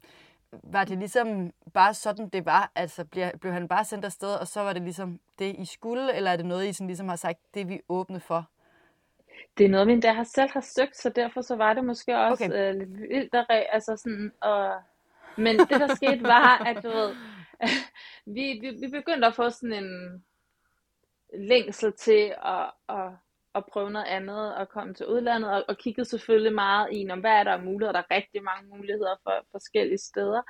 [0.63, 2.71] var det ligesom bare sådan, det var?
[2.75, 6.13] Altså, blev, blev han bare sendt afsted, og så var det ligesom det, I skulle?
[6.13, 8.49] Eller er det noget, I sådan ligesom har sagt, det er vi åbne for?
[9.57, 12.17] Det er noget, min der har selv har søgt, så derfor så var det måske
[12.17, 12.69] også okay.
[12.69, 13.35] øh, lidt vildt.
[13.35, 14.81] at re- Altså sådan, og,
[15.37, 17.15] men det, der skete, var, at du ved,
[18.35, 20.23] vi, vi, vi begyndte at få sådan en
[21.33, 23.11] længsel til at, at
[23.55, 27.19] at prøve noget andet og komme til udlandet, og, og kiggede selvfølgelig meget i, om
[27.19, 27.91] hvad er der af muligheder.
[27.91, 30.41] Der er rigtig mange muligheder for forskellige steder,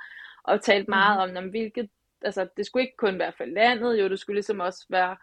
[0.44, 1.36] og talt meget mm.
[1.36, 1.90] om, om hvilket,
[2.22, 5.16] altså det skulle ikke kun være for landet, jo, det skulle ligesom også være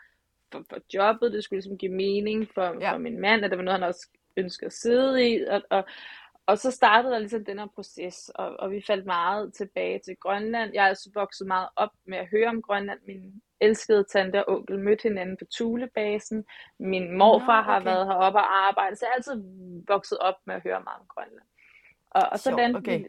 [0.51, 2.93] for, for jobbet, det skulle ligesom give mening for, ja.
[2.93, 4.07] for min mand, at det var noget, han også
[4.37, 5.85] ønskede at sidde i, og, og,
[6.45, 10.15] og så startede der ligesom den her proces, og, og vi faldt meget tilbage til
[10.15, 10.73] Grønland.
[10.73, 12.99] Jeg er altså vokset meget op med at høre om Grønland.
[13.07, 16.45] Min elskede tante og onkel mødte hinanden på Thulebasen.
[16.79, 17.73] Min morfar Nå, okay.
[17.73, 19.43] har været heroppe og arbejdet, så jeg er altid
[19.87, 21.47] vokset op med at høre meget om Grønland.
[22.09, 22.99] Og, og så landede okay.
[22.99, 23.07] vi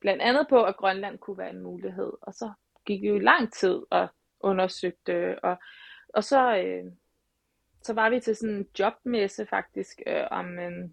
[0.00, 2.12] blandt andet på, at Grønland kunne være en mulighed.
[2.22, 2.52] Og så
[2.86, 4.08] gik vi jo lang tid og
[4.40, 5.56] undersøgte, og,
[6.14, 6.92] og så, øh,
[7.82, 10.88] så var vi til sådan en jobmesse faktisk øh, om, øh,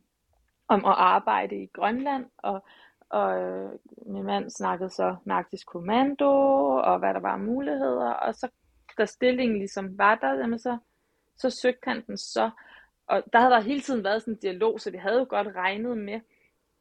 [0.67, 2.65] om at arbejde i Grønland, og,
[3.09, 3.71] og øh,
[4.05, 6.31] min mand snakkede så med Arktisk Kommando,
[6.75, 8.49] og hvad der var af muligheder, og så
[8.97, 10.77] da stillingen ligesom var der, jamen så,
[11.37, 12.49] så søgte han den så,
[13.07, 15.47] og der havde der hele tiden været sådan en dialog, så vi havde jo godt
[15.55, 16.21] regnet med,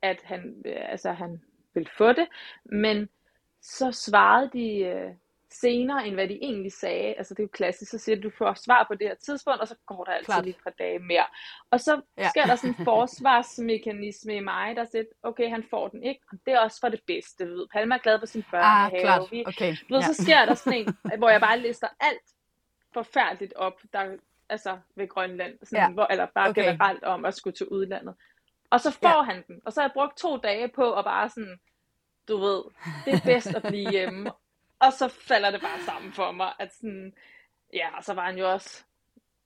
[0.03, 1.43] at han, øh, altså, han
[1.75, 2.29] ville få det,
[2.65, 3.09] men
[3.61, 5.15] så svarede de, øh,
[5.61, 7.15] senere, end hvad de egentlig sagde.
[7.15, 9.61] Altså det er jo klassisk, så siger du, du får svar på det her tidspunkt,
[9.61, 10.45] og så går der altid Klart.
[10.45, 11.27] lige et par dage mere.
[11.71, 12.29] Og så ja.
[12.29, 16.39] sker der sådan en forsvarsmekanisme i mig, der siger, okay, han får den ikke, og
[16.47, 17.67] det er også for det bedste, ved.
[17.73, 19.09] Palma er glad på sin børnehave.
[19.09, 19.77] Ah, Vi, okay.
[19.91, 20.07] ved, ja.
[20.13, 22.23] så sker der sådan en, hvor jeg bare lister alt
[22.95, 24.17] forfærdeligt op, der,
[24.49, 25.91] altså ved Grønland, sådan, ja.
[25.91, 26.63] hvor, eller bare okay.
[26.63, 28.15] generelt om at skulle til udlandet.
[28.71, 29.23] Og så får ja.
[29.23, 31.61] han den, og så har jeg brugt to dage på at bare sådan,
[32.29, 32.63] du ved,
[33.05, 34.31] det er bedst at blive hjemme.
[34.87, 37.13] Og så falder det bare sammen for mig, at sådan,
[37.73, 38.85] ja, og så var han jo også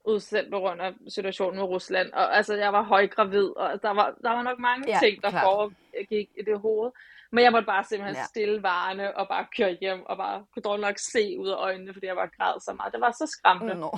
[0.05, 4.15] udsendt på grund af situationen med Rusland, og altså, jeg var højgravid, og der var,
[4.23, 5.45] der var nok mange ja, ting, der klart.
[5.45, 6.91] foregik i det hoved.
[7.33, 8.25] Men jeg måtte bare simpelthen ja.
[8.25, 11.93] stille varene og bare køre hjem, og bare kunne dårligt nok se ud af øjnene,
[11.93, 12.93] fordi jeg var græd så meget.
[12.93, 13.91] Det var så skræmmende, no.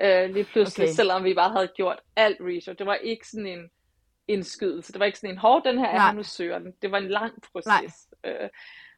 [0.00, 0.92] øh, lige pludselig, okay.
[0.92, 2.78] selvom vi bare havde gjort alt research.
[2.78, 3.70] Det var ikke sådan en
[4.28, 4.92] indskydelse.
[4.92, 6.72] Det var ikke sådan en, hård den her er, nu søger den.
[6.82, 8.08] Det var en lang proces.
[8.24, 8.48] Øh,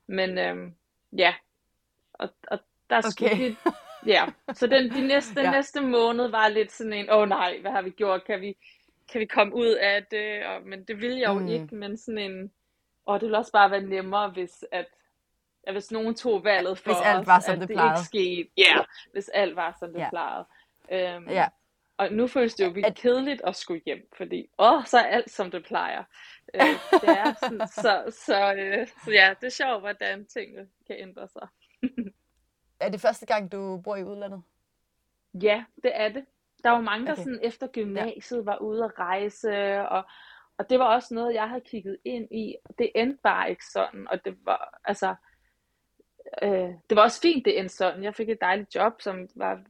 [0.07, 0.57] men øh,
[1.19, 1.35] ja,
[2.21, 2.59] og, og
[2.91, 3.55] der skulle okay.
[4.07, 5.51] ja, så den, de næste, ja.
[5.51, 8.57] næste måned var lidt sådan en, åh oh, nej, hvad har vi gjort, kan vi,
[9.13, 11.49] kan vi komme ud af det, og, men det ville jeg jo mm.
[11.49, 12.51] ikke, men sådan en,
[13.07, 14.87] og det ville også bare være nemmere, hvis at,
[15.63, 17.93] at hvis nogen tog valget for hvis alt var, som at det, det plejede.
[17.93, 18.51] ikke skete.
[18.57, 20.11] Ja, yeah, hvis alt var, som det ja.
[20.11, 20.47] plejede.
[21.17, 21.49] Um, ja.
[21.97, 25.31] Og nu føles det jo vildt kedeligt at skulle hjem, fordi, åh, så er alt,
[25.31, 26.05] som det plejer.
[26.55, 30.97] Uh, det er sådan, så, så, uh, så ja, det er sjovt, hvordan tingene kan
[30.99, 31.49] ændre sig.
[32.81, 34.43] er det første gang, du bor i udlandet?
[35.35, 36.25] Ja, det er det.
[36.65, 37.23] Der var mange, der okay.
[37.23, 38.45] sådan efter gymnasiet ja.
[38.45, 40.05] var ude at rejse, og,
[40.59, 42.57] og det var også noget, jeg havde kigget ind i.
[42.79, 45.15] Det endte bare ikke sådan, og det var, altså,
[46.43, 48.05] øh, det var også fint, det endte sådan.
[48.05, 49.63] Jeg fik et dejligt job, som var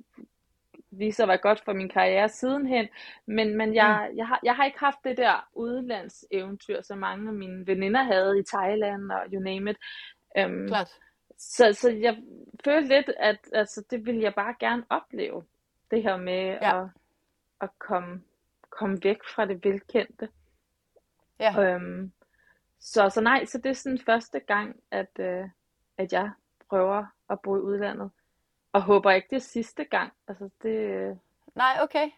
[0.90, 2.88] viser var godt for min karriere sidenhen,
[3.26, 4.16] men, men jeg, mm.
[4.16, 8.38] jeg, har, jeg har ikke haft det der udlandseventyr, som mange af mine veninder havde
[8.38, 9.76] i Thailand og you name it.
[10.44, 10.90] Um, Klart.
[11.40, 12.22] Så, så jeg
[12.64, 15.44] følte lidt, at altså, det ville jeg bare gerne opleve.
[15.90, 16.82] Det her med ja.
[16.82, 16.88] at,
[17.60, 18.22] at komme,
[18.70, 20.28] komme væk fra det velkendte.
[21.38, 21.62] Ja.
[21.62, 22.12] Øhm,
[22.80, 25.48] så, så nej, så det er sådan første gang, at, øh,
[25.98, 26.30] at jeg
[26.68, 28.10] prøver at bo i udlandet.
[28.72, 30.12] Og håber ikke det er sidste gang.
[30.28, 31.16] Altså det, øh,
[31.54, 32.10] nej, okay.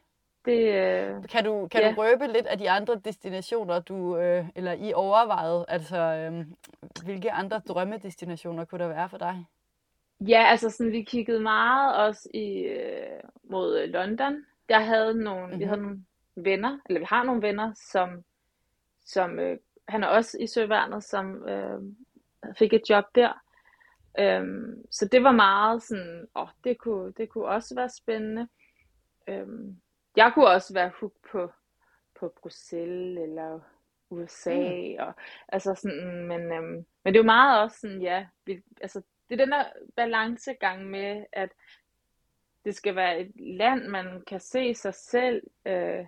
[0.44, 1.90] Det, øh, kan du, kan ja.
[1.90, 5.64] du røbe lidt af de andre destinationer, du øh, eller I overvejede?
[5.68, 6.46] Altså, øh,
[7.04, 9.44] hvilke andre drømmedestinationer kunne der være for dig?
[10.20, 14.44] Ja, altså sådan, vi kiggede meget også i, øh, mod London.
[14.68, 15.60] Der havde nogle, mm-hmm.
[15.60, 16.04] vi havde nogle
[16.36, 18.24] venner, eller vi har nogle venner, som,
[19.04, 21.80] som øh, han er også i Søværnet, som øh,
[22.58, 23.42] fik et job der.
[24.18, 28.48] Øhm, så det var meget sådan, åh, det kunne, det kunne også være spændende.
[29.28, 29.76] Øhm,
[30.16, 31.52] jeg kunne også være hooked på,
[32.20, 33.60] på Bruxelles eller
[34.10, 34.54] USA.
[34.54, 34.96] Mm.
[34.98, 35.14] Og,
[35.48, 39.40] altså sådan, men, øhm, men det er jo meget også sådan, ja, vi, altså, det
[39.40, 39.64] er den der
[39.96, 41.48] balancegang med, at
[42.64, 46.06] det skal være et land, man kan se sig selv øh,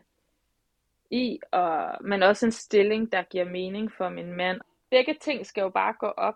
[1.11, 4.61] i, og, men også en stilling, der giver mening for min mand.
[4.91, 6.35] Begge ting skal jo bare gå op.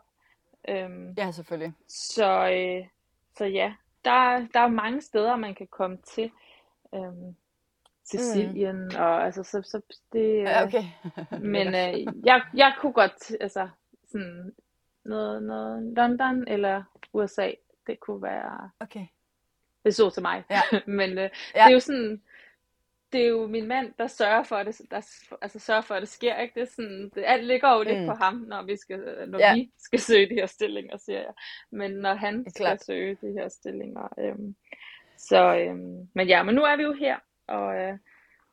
[0.69, 1.73] Øhm, ja, selvfølgelig.
[1.89, 2.87] Så, øh,
[3.37, 6.31] så ja, der, der er mange steder, man kan komme til.
[6.95, 7.37] Øhm,
[8.11, 8.97] Sicilien, mm.
[8.99, 9.81] og altså, så, så
[10.13, 10.39] det...
[10.43, 10.85] Ja, okay.
[11.55, 13.69] men øh, jeg, jeg kunne godt, altså,
[14.13, 14.53] sådan,
[15.05, 16.83] noget, noget London eller
[17.13, 17.51] USA,
[17.87, 18.71] det kunne være...
[18.81, 19.07] Okay.
[19.85, 20.45] Det så til mig.
[20.51, 20.61] Ja.
[21.01, 21.65] men øh, ja.
[21.65, 22.23] det er jo sådan,
[23.13, 25.01] det er jo min mand, der sørger for, at det, der,
[25.43, 26.37] altså sørger for, at det sker.
[26.37, 26.55] Ikke?
[26.55, 28.07] Det er sådan, det, alt ligger jo lidt mm.
[28.07, 29.55] på ham, når, vi skal, når ja.
[29.55, 31.33] vi skal søge de her stillinger, siger jeg.
[31.71, 32.85] Men når han skal klart.
[32.85, 34.09] søge de her stillinger.
[34.19, 34.55] Øhm,
[35.17, 37.19] så, øhm, men ja, men nu er vi jo her,
[37.49, 37.99] og, øh,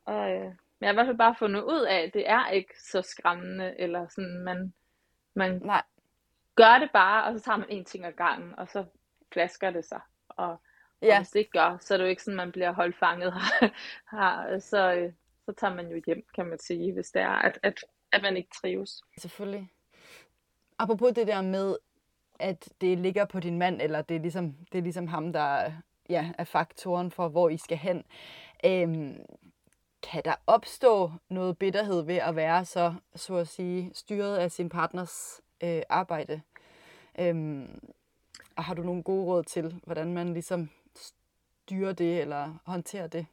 [0.04, 2.48] Og, øh, men jeg har i hvert fald bare fundet ud af, at det er
[2.50, 4.74] ikke så skræmmende, eller sådan, man,
[5.34, 5.82] man Nej.
[6.56, 8.84] gør det bare, og så tager man en ting ad gangen, og så
[9.32, 10.00] flasker det sig.
[10.28, 10.58] Og, og
[11.02, 11.18] Ja.
[11.18, 13.68] hvis det ikke gør, så er det jo ikke sådan, man bliver holdt fanget her.
[14.16, 15.12] her så, øh,
[15.46, 18.36] så tager man jo hjem, kan man sige, hvis det er, at, at, at man
[18.36, 19.02] ikke trives.
[19.18, 19.72] Selvfølgelig.
[20.78, 21.76] Apropos det der med,
[22.40, 25.72] at det ligger på din mand, eller det er ligesom, det er ligesom ham, der
[26.08, 28.04] ja, er faktoren for, hvor I skal hen.
[28.64, 29.16] Øhm,
[30.02, 34.68] kan der opstå noget bitterhed ved at være så, så at sige, styret af sin
[34.68, 36.42] partners øh, arbejde?
[37.18, 37.80] Øhm,
[38.56, 43.26] og har du nogle gode råd til, hvordan man ligesom styrer det, eller håndterer det?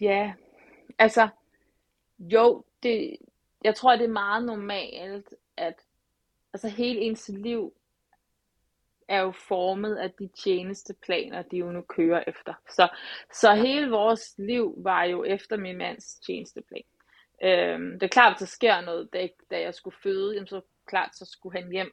[0.00, 0.32] Ja,
[0.98, 1.28] altså,
[2.18, 3.16] jo, det,
[3.64, 5.74] jeg tror, det er meget normalt, at
[6.52, 7.72] altså hele ens liv
[9.08, 12.54] er jo formet af de tjenesteplaner, de jo nu kører efter.
[12.70, 12.88] Så,
[13.32, 16.82] så hele vores liv var jo efter min mands tjenesteplan.
[17.42, 20.60] Øhm, det er klart, at der sker noget, da, da jeg skulle føde, jamen, så
[20.86, 21.92] klart, så skulle han hjem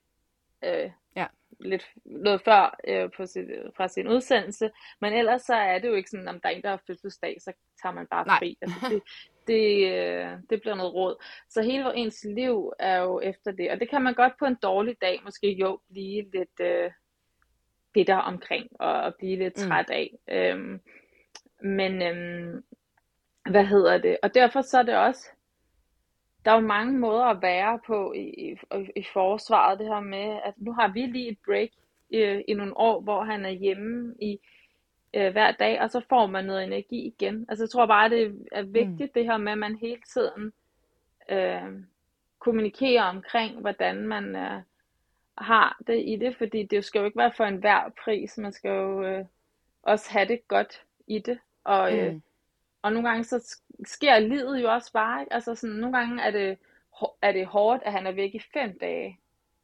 [0.63, 1.25] øh, Ja.
[1.59, 3.45] lidt noget før øh, på sit,
[3.77, 4.71] fra sin udsendelse.
[5.01, 7.37] Men ellers så er det jo ikke sådan, om der er en, der har fødselsdag,
[7.41, 8.39] så tager man bare Nej.
[8.39, 8.57] fri.
[8.61, 9.01] Altså, det,
[9.47, 11.23] det, øh, det bliver noget råd.
[11.49, 13.71] Så hele ens liv er jo efter det.
[13.71, 16.91] Og det kan man godt på en dårlig dag måske jo blive lidt øh,
[17.93, 19.69] bitter omkring, og, og blive lidt Mm.
[19.69, 20.11] træt af.
[20.29, 20.79] Øhm,
[21.61, 22.63] men øhm,
[23.49, 24.17] hvad hedder det?
[24.23, 25.29] Og derfor så er det også,
[26.45, 28.55] der er jo mange måder at være på i, i,
[28.95, 29.79] i forsvaret.
[29.79, 31.69] Det her med, at nu har vi lige et break
[32.09, 34.39] i, i nogle år, hvor han er hjemme i
[35.13, 37.45] øh, hver dag, og så får man noget energi igen.
[37.49, 40.53] Altså jeg tror bare, det er vigtigt det her med, at man hele tiden
[41.29, 41.83] øh,
[42.39, 44.61] kommunikerer omkring, hvordan man øh,
[45.37, 48.37] har det i det, fordi det skal jo ikke være for enhver pris.
[48.37, 49.25] Man skal jo øh,
[49.83, 51.39] også have det godt i det.
[51.63, 52.21] Og, øh, Mm.
[52.81, 55.33] og nogle gange så sk- sker livet jo også bare, ikke?
[55.33, 56.57] Altså sådan, nogle gange er det,
[57.21, 59.19] er det hårdt, at han er væk i fem dage.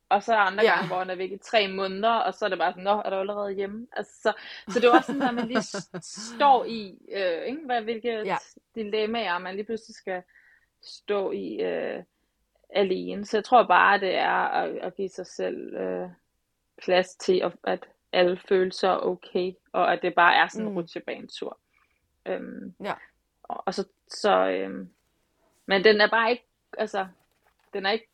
[0.09, 0.69] Og så er andre Ja.
[0.73, 3.01] gange, hvor han er væk i tre måneder, og så er det bare sådan, nå,
[3.05, 3.87] er du allerede hjemme?
[3.91, 4.33] Altså, så,
[4.69, 5.63] så det er også sådan, at man lige
[6.01, 7.61] står i, øh, ikke?
[7.65, 8.37] Hvad, hvilke ja.
[8.75, 10.23] dilemmaer man lige pludselig skal
[10.81, 12.03] stå i øh,
[12.69, 13.25] alene.
[13.25, 16.09] Så jeg tror bare, det er at, at give sig selv øh,
[16.83, 20.71] plads til, at, at alle følelser er okay, og at det bare er sådan en
[20.73, 20.77] Mm.
[20.77, 21.57] rutsjebanetur.
[22.25, 22.93] Øhm, Ja.
[23.43, 24.89] og, og så, så øhm,
[25.65, 26.43] men den er bare ikke,
[26.77, 27.07] altså,
[27.73, 28.07] den er ikke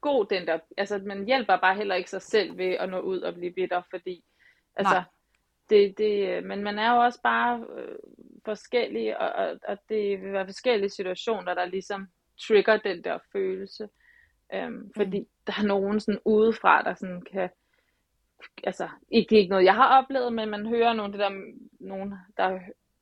[0.00, 3.20] god, den der, altså, man hjælper bare heller ikke sig selv ved at nå ud
[3.20, 4.24] og blive bitter, fordi,
[4.76, 5.04] altså, Nej.
[5.70, 7.98] det, det, øh, men man er jo også bare øh,
[8.44, 12.08] forskellig, og, og, og det vil være forskellige situationer, der ligesom
[12.40, 13.88] trigger den der følelse.
[14.54, 15.26] Øhm, fordi Mm.
[15.46, 17.50] der er nogen sådan udefra, der sådan kan,
[18.64, 21.30] altså, ikke, det er ikke noget, jeg har oplevet, men man hører nogle, det der,
[21.80, 22.58] nogen, der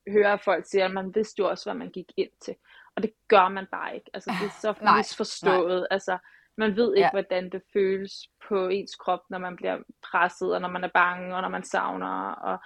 [0.08, 2.54] hører folk siger, at man vidste jo også, hvad man gik ind til.
[2.96, 4.10] Og det gør man bare ikke.
[4.14, 5.86] Altså, det er så misforstået.
[5.90, 6.18] Altså,
[6.58, 7.10] man ved ikke, Ja.
[7.10, 9.78] hvordan det føles på ens krop, når man bliver
[10.10, 12.58] presset, og når man er bange, og når man savner, og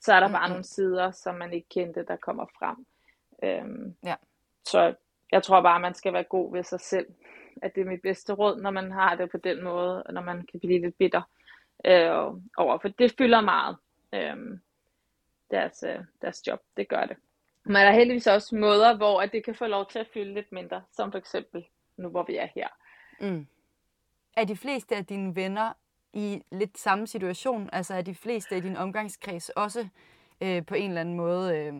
[0.00, 0.50] så er der bare Mm-mm.
[0.50, 2.86] nogle sider, som man ikke kendte, der kommer frem.
[3.42, 4.14] Øhm, Ja.
[4.64, 4.94] Så
[5.32, 7.06] jeg tror bare, man skal være god ved sig selv.
[7.62, 10.22] At det er mit bedste råd, når man har det på den måde, og når
[10.22, 11.22] man kan blive lidt bitter
[11.84, 13.76] øh, over, for det fylder meget
[14.14, 14.58] øh,
[15.50, 17.16] deres, øh, deres job, det gør det.
[17.64, 20.34] Men der er heldigvis også måder, hvor at det kan få lov til at fylde
[20.34, 21.64] lidt mindre, som for eksempel
[21.96, 22.68] nu, hvor vi er her.
[23.20, 23.46] Mm.
[24.36, 25.72] Er de fleste af dine venner
[26.12, 27.70] i lidt samme situation?
[27.72, 29.88] Altså er de fleste af din omgangskreds også
[30.40, 31.74] øh, på en eller anden måde øh,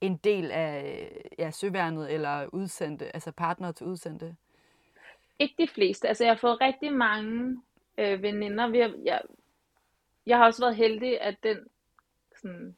[0.00, 4.36] en del af øh, ja, søværnet eller udsendte, altså partner til udsendte?
[5.38, 6.08] Ikke de fleste.
[6.08, 7.62] Altså, jeg har fået rigtig mange
[7.98, 8.68] øh, veninder.
[8.68, 9.22] Vi har, jeg,
[10.26, 11.58] jeg har også været heldig, at den
[12.36, 12.76] sådan,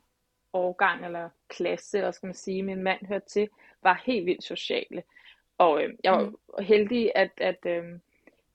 [0.52, 3.48] årgang eller klasse, eller skal man sige, min mand hørte til,
[3.82, 5.02] var helt vildt sociale.
[5.58, 6.36] Og øh, jeg var Mm.
[6.64, 7.84] heldig, at, at øh,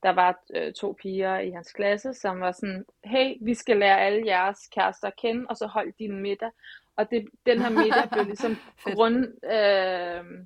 [0.04, 4.02] der var øh, to piger i hans klasse, som var sådan, hey, vi skal lære
[4.02, 6.50] alle jeres kærester at kende, og så hold din middag.
[6.96, 10.46] Og det, den her middag blev ligesom grund, øh,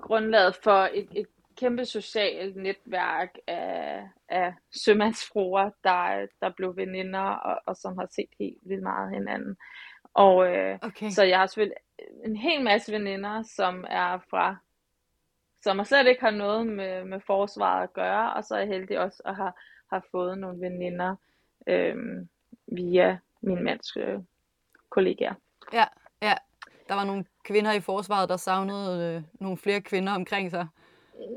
[0.00, 4.54] grundlaget for et, et kæmpe socialt netværk af, af
[4.84, 9.56] sømandsfruer, der, der blev veninder, og, og som har set helt vildt meget hinanden.
[10.14, 11.10] Og øh, Okay.
[11.10, 11.76] så jeg har selvfølgelig
[12.24, 14.56] en hel masse veninder, som er fra,
[15.64, 18.98] som slet ikke har noget med, med forsvaret at gøre, og så er jeg heldig
[18.98, 19.52] også at have,
[19.90, 21.16] have fået nogle veninder
[21.68, 21.96] øh,
[22.66, 24.18] via min mands øh,
[24.90, 25.34] kollegaer.
[25.72, 25.84] Ja,
[26.22, 26.34] ja.
[26.88, 30.66] Der var nogle kvinder i forsvaret, der savnede øh, nogle flere kvinder omkring sig.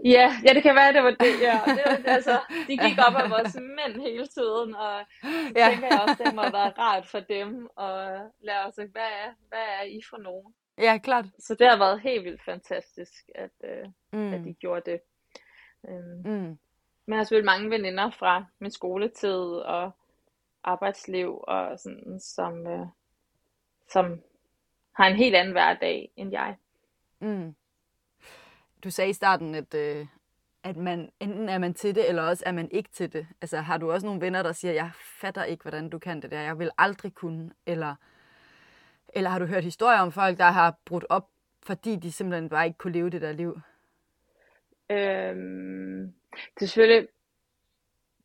[0.06, 1.34] Ja, ja, det kan være, det var det.
[1.42, 1.60] Ja.
[1.66, 5.68] Det var, altså, de gik op af vores mænd hele tiden, og så Ja.
[5.70, 9.30] tænker jeg også, det må have været rart for dem at lære os, hvad er,
[9.50, 10.54] hvad er I for nogen?
[10.78, 11.26] Ja, klart.
[11.40, 14.34] Så det har været helt vildt fantastisk, at, øh, mm.
[14.34, 15.02] at de gjorde det.
[15.90, 16.58] Øhm, mm.
[17.06, 19.92] Men jeg har selvfølgelig mange veninder fra min skoletid og
[20.64, 22.88] arbejdsliv, og sådan, som, øh,
[23.90, 24.22] som
[24.94, 26.56] har en helt anden hverdag end jeg.
[27.20, 27.56] Mm.
[28.84, 30.08] Du sagde i starten, at, øh,
[30.64, 33.28] at man, enten er man til det, eller også er man ikke til det.
[33.42, 36.32] Altså har du også nogle venner, der siger, jeg fatter ikke, hvordan du kan det
[36.32, 37.96] der, jeg vil aldrig kunne, eller,
[39.14, 41.30] eller har du hørt historier om folk, der har brudt op,
[41.64, 43.60] fordi de simpelthen bare ikke kunne leve det der liv?
[44.90, 47.08] Øhm, det er selvfølgelig,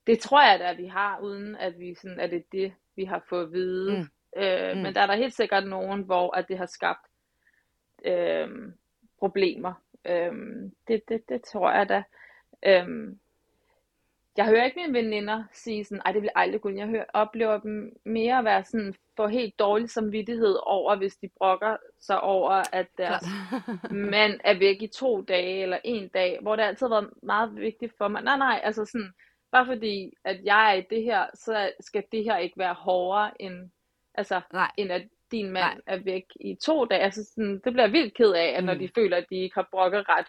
[0.07, 3.05] det tror jeg da, vi har, uden at vi sådan, at det er det, vi
[3.05, 3.93] har fået at vide.
[3.93, 4.41] Mm.
[4.43, 4.83] Øh, mm.
[4.83, 7.07] Men der er der helt sikkert nogen, hvor at det har skabt
[8.05, 8.49] øh,
[9.19, 9.73] problemer.
[10.05, 10.33] Øh,
[10.89, 12.03] det, det, det tror jeg da.
[12.67, 13.17] Øh,
[14.37, 16.81] jeg hører ikke mine veninder sige sådan, ej det vil aldrig kunne.
[16.81, 21.29] Jeg hører, oplever dem mere at være sådan, for helt dårlig samvittighed over, hvis de
[21.39, 23.25] brokker sig over, at deres
[24.15, 27.57] mand er væk i to dage eller en dag, hvor det altid har været meget
[27.57, 28.23] vigtigt for mig.
[28.23, 29.13] Nej, nej, altså sådan,
[29.53, 33.43] bare fordi, at jeg er i det her, så skal det her ikke være hårdere
[33.43, 33.71] end
[34.15, 34.71] Altså, Nej.
[34.77, 35.81] end at din mand Nej.
[35.87, 37.01] er væk i to dage.
[37.01, 38.79] Altså, sådan, det bliver vildt ked af, at når mm.
[38.79, 40.27] de føler, at de ikke har brokket ret.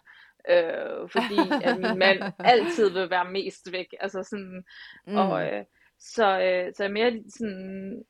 [0.50, 3.94] Øh, fordi at min mand altid vil være mest væk.
[4.00, 4.66] Altså sådan,
[5.08, 5.16] mm.
[5.16, 5.66] og, øh,
[6.00, 8.04] så, øh, så er mere sådan,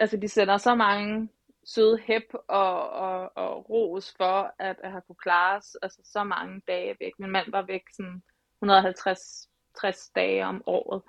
[0.00, 1.28] altså de sender så mange
[1.64, 6.62] søde hæb og, og, og ros for, at jeg har kunne klare altså, så mange
[6.68, 7.12] dage væk.
[7.18, 8.22] Min mand var væk sådan
[8.62, 9.48] 150
[9.80, 11.02] 60 dage om året.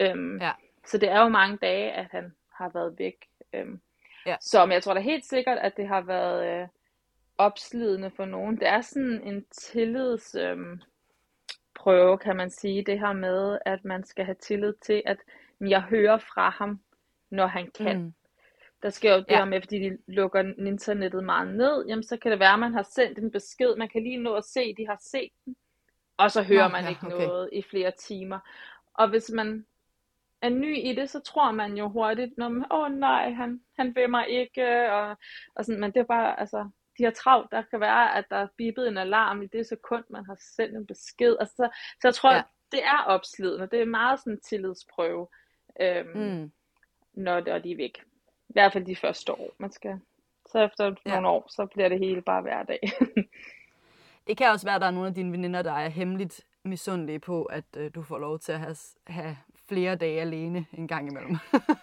[0.00, 0.52] Øhm, ja.
[0.86, 3.16] Så det er jo mange dage, at han har været væk.
[3.52, 3.80] Øhm,
[4.26, 4.36] ja.
[4.40, 6.68] Så men jeg tror da helt sikkert, at det har været øh,
[7.38, 8.56] opslidende for nogen.
[8.56, 10.34] Det er sådan en tillids...
[10.34, 10.58] Øh,
[11.74, 15.18] prøve, kan man sige, det her med, at man skal have tillid til, at
[15.60, 16.80] jeg hører fra ham,
[17.30, 18.02] når han kan.
[18.02, 18.14] Mm.
[18.82, 19.44] Der sker jo det ja.
[19.44, 22.82] med, fordi de lukker internettet meget ned, jamen så kan det være, at man har
[22.82, 25.56] sendt en besked, man kan lige nå at se, de har set den,
[26.16, 27.26] og så hører Nå, man ja, ikke okay.
[27.26, 28.38] noget i flere timer.
[28.94, 29.66] Og hvis man
[30.42, 32.32] er ny i det, så tror man jo hurtigt,
[32.70, 35.16] åh nej, han, han vil mig ikke, og,
[35.54, 38.36] og sådan, men det er bare, altså, de har travlt, der kan være, at der
[38.36, 41.68] er bippet en alarm i det sekund, man har sendt en besked, altså, så,
[42.00, 42.42] så jeg tror, ja.
[42.72, 45.28] det er opslidende, det er meget sådan en tillidsprøve,
[45.80, 46.52] øhm, mm.
[47.12, 47.98] når, når de er væk.
[48.48, 50.00] I hvert fald de første år, man skal,
[50.52, 51.10] så efter ja.
[51.10, 52.80] nogle år, så bliver det hele bare hverdag.
[54.26, 57.18] det kan også være, at der er nogle af dine veninder, der er hemmeligt misundelige
[57.18, 58.76] på, at øh, du får lov til at have,
[59.06, 59.36] have
[59.72, 61.36] flere dage alene en gang imellem.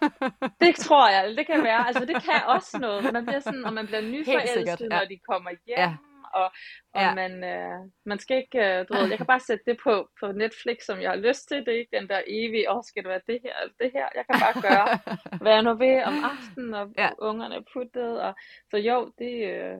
[0.63, 1.87] det tror jeg, det kan være.
[1.87, 3.13] Altså det kan også noget.
[3.13, 4.87] Man bliver sådan, og man bliver nyforelsket, ja.
[4.87, 5.77] når de kommer hjem.
[5.77, 5.95] Ja.
[6.33, 6.51] Og,
[6.93, 7.15] og ja.
[7.15, 10.31] man, øh, man skal ikke, øh, du ved, jeg kan bare sætte det på, på
[10.31, 11.57] Netflix, som jeg har lyst til.
[11.57, 13.91] Det er ikke den der evige, åh, oh, skal det være det her eller det
[13.93, 14.07] her.
[14.15, 14.87] Jeg kan bare gøre,
[15.41, 17.09] hvad jeg nu vil om aftenen, og ja.
[17.17, 18.21] ungerne er puttet.
[18.21, 18.33] Og,
[18.71, 19.77] så jo, det, øh,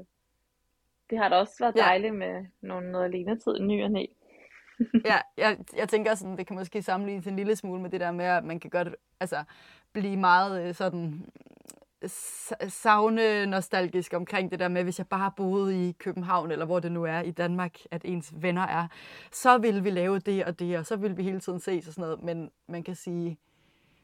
[1.09, 2.17] det har da også været dejligt ja.
[2.17, 4.05] med nogle, noget alene tid, ny og næ
[5.05, 8.11] ja, jeg, jeg tænker sådan, det kan måske sammenlignes en lille smule med det der
[8.11, 8.87] med, at man kan godt
[9.19, 9.43] altså,
[9.93, 11.25] blive meget øh, sådan
[12.67, 16.91] savne nostalgisk omkring det der med, hvis jeg bare boede i København, eller hvor det
[16.91, 18.87] nu er i Danmark, at ens venner er,
[19.31, 21.93] så vil vi lave det og det, og så vil vi hele tiden ses og
[21.93, 22.23] sådan noget.
[22.23, 23.37] Men man kan sige,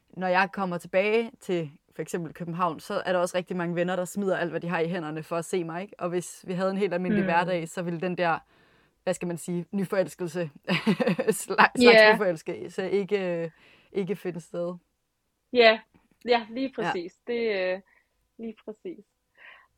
[0.10, 3.96] når jeg kommer tilbage til for eksempel København, så er der også rigtig mange venner,
[3.96, 5.82] der smider alt, hvad de har i hænderne for at se mig.
[5.82, 6.00] Ikke?
[6.00, 7.28] Og hvis vi havde en helt almindelig mm.
[7.28, 8.40] hverdag, så ville den der
[9.06, 10.40] hvad skal man sige, nyforelskelse,
[11.46, 12.14] slags yeah.
[12.14, 13.52] nyforelskelse, ikke,
[13.92, 14.76] ikke finde sted.
[15.54, 15.80] Ja,
[16.26, 17.20] ja lige præcis.
[17.28, 17.34] Ja.
[17.34, 17.82] Det øh,
[18.38, 19.06] lige præcis.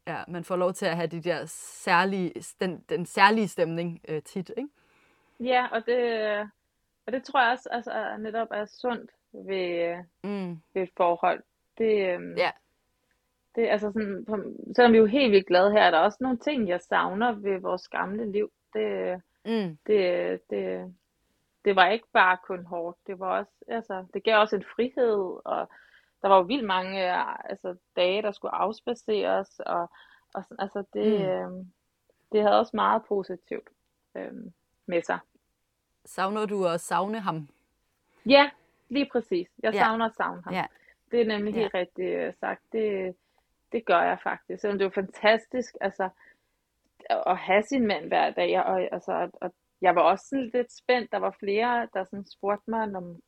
[0.07, 4.21] Ja, man får lov til at have de der særlige, den, den særlige stemning øh,
[4.23, 4.69] tit, ikke?
[5.39, 6.39] Ja, og det,
[7.05, 10.61] og det tror jeg også altså, netop er sundt ved, mm.
[10.73, 11.43] ved et forhold.
[11.77, 12.51] Det, øh, ja.
[13.55, 14.25] det altså sådan,
[14.75, 17.31] selvom vi er jo helt vildt glade her, er der også nogle ting, jeg savner
[17.31, 18.51] ved vores gamle liv.
[18.73, 19.77] Det, mm.
[19.87, 20.95] det, det,
[21.65, 22.97] det var ikke bare kun hårdt.
[23.07, 25.69] Det var også, altså, det gav også en frihed, og
[26.21, 27.01] der var jo vildt mange
[27.49, 29.89] altså, dage, der skulle afspaceres, og,
[30.33, 31.25] og altså, det, mm.
[31.25, 31.65] øh,
[32.31, 33.69] det havde også meget positivt
[34.15, 34.33] øh,
[34.85, 35.19] med sig.
[36.05, 37.47] Savner du at savne ham?
[38.25, 38.49] Ja,
[38.89, 39.47] lige præcis.
[39.63, 39.79] Jeg ja.
[39.79, 40.53] savner at savne ham.
[40.53, 40.65] Ja.
[41.11, 41.59] Det er nemlig ja.
[41.59, 42.61] helt rigtigt øh, sagt.
[42.71, 43.15] Det,
[43.71, 44.61] det gør jeg faktisk.
[44.61, 45.75] Selvom det var fantastisk.
[45.81, 46.09] Altså,
[47.09, 51.11] at have sin mand hver dag, og, altså, og jeg var også sådan lidt spændt,
[51.11, 53.19] der var flere, der sådan spurgte mig, om,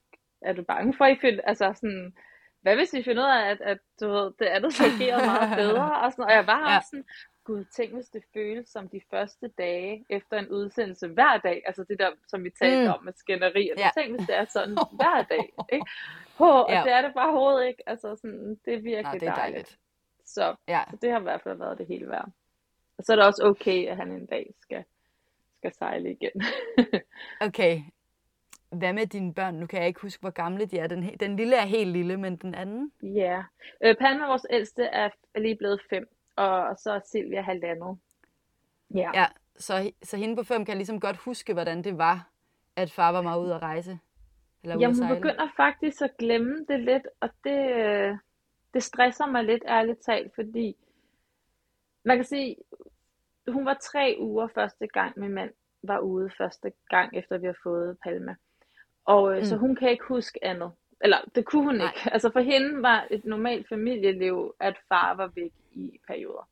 [0.42, 2.14] er du bange for, at I find, altså sådan,
[2.62, 6.02] hvad hvis vi finder ud af, at, at du ved, det andet fungerer meget bedre,
[6.02, 6.78] og, sådan, og jeg var ja.
[6.78, 7.06] også sådan,
[7.44, 11.84] gud, tænk hvis det føles som de første dage efter en udsendelse hver dag, altså
[11.90, 12.94] det der, som vi talte mm.
[12.94, 14.02] om med skænderi, altså, ja.
[14.02, 15.86] tænk hvis det er sådan hver dag, ikke?
[16.40, 16.82] Oh, og ja.
[16.86, 19.38] det er det bare hovedet ikke, altså sådan, det er virkelig Nå, det er dejligt.
[19.38, 19.78] dejligt.
[20.26, 20.82] Så, ja.
[20.90, 22.30] så det har i hvert fald været det hele værd.
[23.00, 24.84] Og så er det også okay, at han en dag skal,
[25.58, 26.44] skal sejle igen.
[27.48, 27.82] okay.
[28.72, 29.56] Hvad med dine børn?
[29.56, 30.88] Nu kan jeg ikke huske, hvor gamle de er.
[30.88, 32.92] Den, den lille er helt lille, men den anden?
[33.04, 33.44] Ja.
[33.84, 37.98] Øh, Palma, vores ældste, er lige blevet fem, og så er Silvia halvandet.
[38.96, 39.12] Ja.
[39.14, 39.26] ja
[39.58, 42.30] så, så hende på fem kan ligesom godt huske, hvordan det var,
[42.76, 44.00] at far var meget ude at rejse?
[44.64, 48.18] Eller Jamen, hun begynder faktisk at glemme det lidt, og det, øh,
[48.74, 50.76] det stresser mig lidt, ærligt talt, fordi
[52.04, 52.56] man kan sige,
[53.52, 55.52] hun var tre uger første gang, min mand
[55.84, 58.36] var ude første gang, efter vi har fået Palma.
[59.06, 59.46] Og øh, mm.
[59.46, 60.72] så hun kan ikke huske andet.
[61.02, 61.88] Eller det kunne hun Nej.
[61.88, 62.14] ikke.
[62.14, 66.50] Altså for hende var et normalt familieliv, at far var væk i perioder.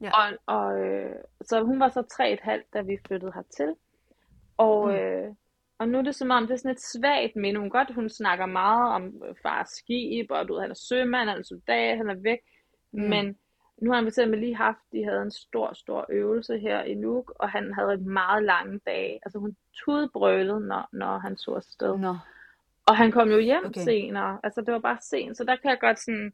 [0.00, 0.10] Ja.
[0.10, 3.74] Og, og øh, så hun var så tre et halvt, da vi flyttede hertil.
[4.56, 4.94] Og, mm.
[4.94, 5.34] øh,
[5.78, 7.60] og nu er det som om, det er sådan et svagt minde.
[7.60, 11.38] Hun godt, hun snakker meget om fars skib, og du ved, han er sømand, han
[11.38, 12.38] er soldat, han er væk.
[12.92, 13.02] Mm.
[13.02, 13.38] Men
[13.82, 17.32] nu har han eksempel lige haft, de havde en stor, stor øvelse her i Nuuk,
[17.38, 19.20] og han havde en meget lange dag.
[19.22, 21.98] Altså hun tudbrølede, når, når han så afsted.
[21.98, 22.16] Nå.
[22.86, 23.80] Og han kom jo hjem okay.
[23.80, 24.40] senere.
[24.42, 26.32] Altså det var bare sent, så der kan jeg godt sådan,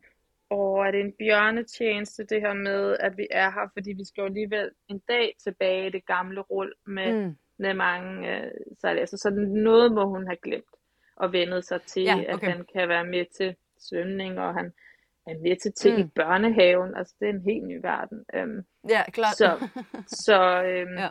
[0.50, 4.20] åh, er det en bjørnetjeneste det her med, at vi er her, fordi vi skal
[4.20, 7.36] jo alligevel en dag tilbage i det gamle rull med, mm.
[7.58, 8.50] med mange øh,
[8.82, 10.74] altså, Så noget må hun have glemt
[11.16, 12.32] og vendet sig til, ja, okay.
[12.32, 14.72] at han kan være med til svømning, og han
[15.30, 16.02] er med til ting mm.
[16.02, 16.96] i børnehaven.
[16.96, 18.24] Altså, det er en helt ny verden.
[18.34, 19.36] Um, ja, klart.
[19.36, 19.68] Så,
[20.24, 21.08] så, um, ja.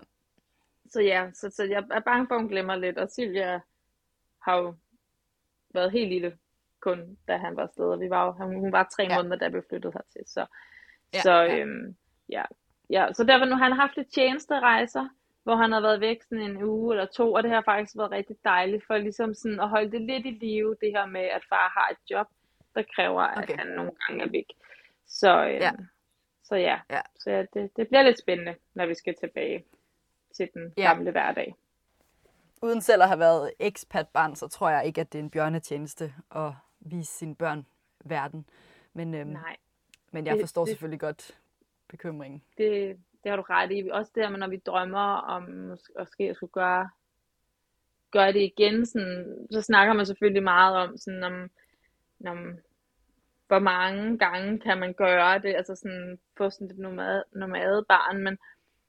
[0.89, 2.97] så ja, så, så jeg er bange for, at hun glemmer lidt.
[2.97, 3.59] Og Silvia
[4.41, 4.76] har jo
[5.74, 6.38] været helt lille
[6.82, 7.86] kun, da han var afsted.
[7.86, 9.15] Og vi var jo, hun var tre ja.
[9.15, 10.24] måneder, da vi flyttede hertil.
[10.26, 10.45] Så,
[11.13, 11.57] ja, så ja.
[11.57, 11.95] Øhm,
[12.30, 12.43] ja.
[12.89, 13.13] ja.
[13.13, 15.09] Så derfor nu han har haft lidt tjenesterejser,
[15.43, 18.11] hvor han har været væk sådan en uge eller to, og det har faktisk været
[18.11, 21.43] rigtig dejligt for ligesom sådan at holde det lidt i live, det her med, at
[21.49, 22.28] far har et job,
[22.78, 23.53] der kræver, okay.
[23.53, 24.45] at han nogle gange er væk.
[25.07, 25.71] Så, øh, ja.
[26.43, 27.01] så ja, ja.
[27.19, 29.63] så ja, det, det bliver lidt spændende, når vi skal tilbage
[30.36, 30.84] til den ja.
[30.84, 31.55] gamle hverdag.
[32.61, 36.13] Uden selv at have været ekspat-barn, så tror jeg ikke, at det er en bjørnetjeneste
[36.36, 37.65] at vise sine børn
[38.05, 38.49] verden.
[38.93, 39.55] Men, øhm, Nej.
[40.11, 41.39] men jeg forstår det, selvfølgelig godt
[41.88, 42.43] bekymringen.
[42.57, 43.89] Det, det har du ret i.
[43.91, 45.43] Også det her, når vi drømmer om
[45.99, 46.89] måske at skulle gøre,
[48.11, 51.49] gøre det igen, sådan, så snakker man selvfølgelig meget om, sådan, om,
[52.26, 52.57] om
[53.47, 58.18] hvor mange gange kan man gøre det, altså sådan få sådan et nomad, nomade barn,
[58.18, 58.34] men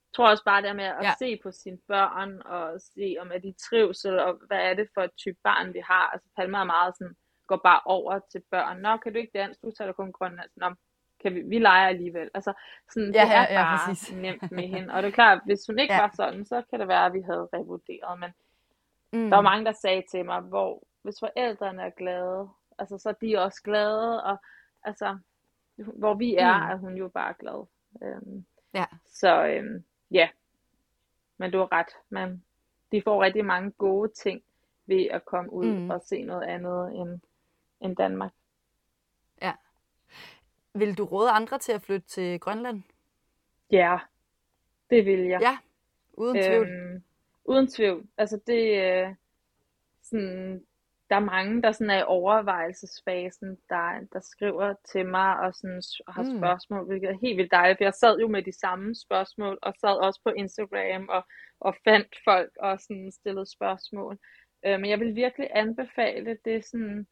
[0.08, 1.12] jeg tror også bare det med at ja.
[1.18, 5.02] se på sine børn, og se om er de trivsel, og hvad er det for
[5.02, 6.10] et type barn, vi har.
[6.12, 7.16] Altså Palma er meget sådan,
[7.46, 8.80] går bare over til børn.
[8.80, 9.62] Nå, kan du ikke dansk?
[9.62, 10.56] Du taler kun grønlandsk.
[10.56, 10.74] Nå,
[11.22, 12.30] kan vi, vi leger alligevel.
[12.34, 12.52] Altså,
[12.92, 14.16] sådan, ja, det er ja, bare præcis.
[14.24, 14.94] nemt med hende.
[14.94, 16.00] Og det er klart, hvis hun ikke ja.
[16.00, 18.18] var sådan, så kan det være, at vi havde revurderet.
[18.18, 18.30] Men
[19.12, 19.30] mm.
[19.30, 22.48] der var mange, der sagde til mig, hvor hvis forældrene er glade,
[22.78, 24.24] altså, så er de også glade.
[24.24, 24.36] Og
[24.82, 25.18] altså,
[25.76, 26.70] hvor vi er, mm.
[26.70, 27.66] er hun jo bare glad.
[28.02, 28.84] Øhm, ja.
[29.06, 30.28] Så øhm, ja,
[31.36, 31.88] men du har ret.
[32.08, 32.44] Man,
[32.92, 34.42] de får rigtig mange gode ting
[34.86, 35.90] ved at komme ud mm.
[35.90, 37.20] og se noget andet end,
[37.80, 38.32] end Danmark.
[39.42, 39.52] Ja.
[40.74, 42.82] Vil du råde andre til at flytte til Grønland?
[43.70, 43.98] Ja,
[44.90, 45.40] det vil jeg.
[45.40, 45.58] Ja,
[46.12, 46.68] uden tvivl.
[46.68, 47.02] Øhm,
[47.44, 48.08] uden tvivl.
[48.16, 49.14] Altså det, øh,
[50.02, 50.66] sådan,
[51.10, 55.82] der er mange, der sådan er i overvejelsesfasen, der, der skriver til mig og sådan
[56.08, 56.38] har mm.
[56.38, 59.74] spørgsmål, hvilket er helt vildt dejligt, for jeg sad jo med de samme spørgsmål, og
[59.80, 61.26] sad også på Instagram og,
[61.60, 64.18] og fandt folk og sådan stillede spørgsmål.
[64.66, 67.06] Øh, men jeg vil virkelig anbefale det sådan,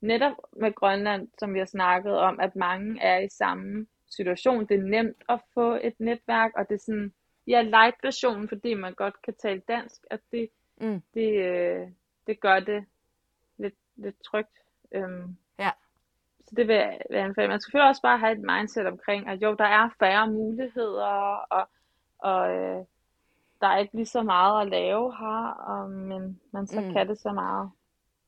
[0.00, 4.66] netop med Grønland, som vi har snakket om, at mange er i samme situation.
[4.66, 7.12] Det er nemt at få et netværk, og det er sådan,
[7.46, 10.48] ja, light versionen, fordi man godt kan tale dansk, at det,
[10.80, 11.02] mm.
[11.14, 11.88] det, øh,
[12.26, 12.84] det gør det
[14.00, 14.58] lidt, trygt.
[14.92, 15.70] Øhm, ja.
[16.48, 17.48] Så det vil jeg, vil jeg anbefale.
[17.48, 21.46] Man skal selvfølgelig også bare have et mindset omkring, at jo, der er færre muligheder,
[21.50, 21.68] og,
[22.18, 22.84] og øh,
[23.60, 26.92] der er ikke lige så meget at lave her, og, men, men så mm.
[26.92, 27.70] kan det så meget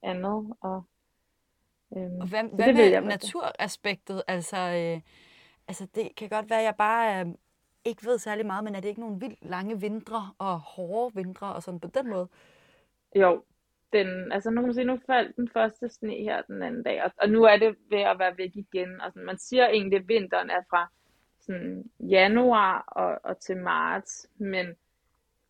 [0.02, 0.56] andet.
[0.60, 0.84] Og,
[1.96, 4.22] øhm, og hvad, hvad det med jeg naturaspektet?
[4.28, 5.00] Altså, øh,
[5.68, 7.34] altså, det kan godt være, at jeg bare øh,
[7.84, 11.52] ikke ved særlig meget, men er det ikke nogle vildt lange vintre og hårde vintre
[11.52, 12.28] og sådan på den måde?
[13.16, 13.42] Jo,
[13.92, 17.04] den, altså nu kan man sige, nu faldt den første sne her den anden dag,
[17.04, 19.00] og, og nu er det ved at være væk igen.
[19.00, 20.90] Og sådan, man siger egentlig, at vinteren er fra
[21.40, 24.66] sådan januar og, og til marts, men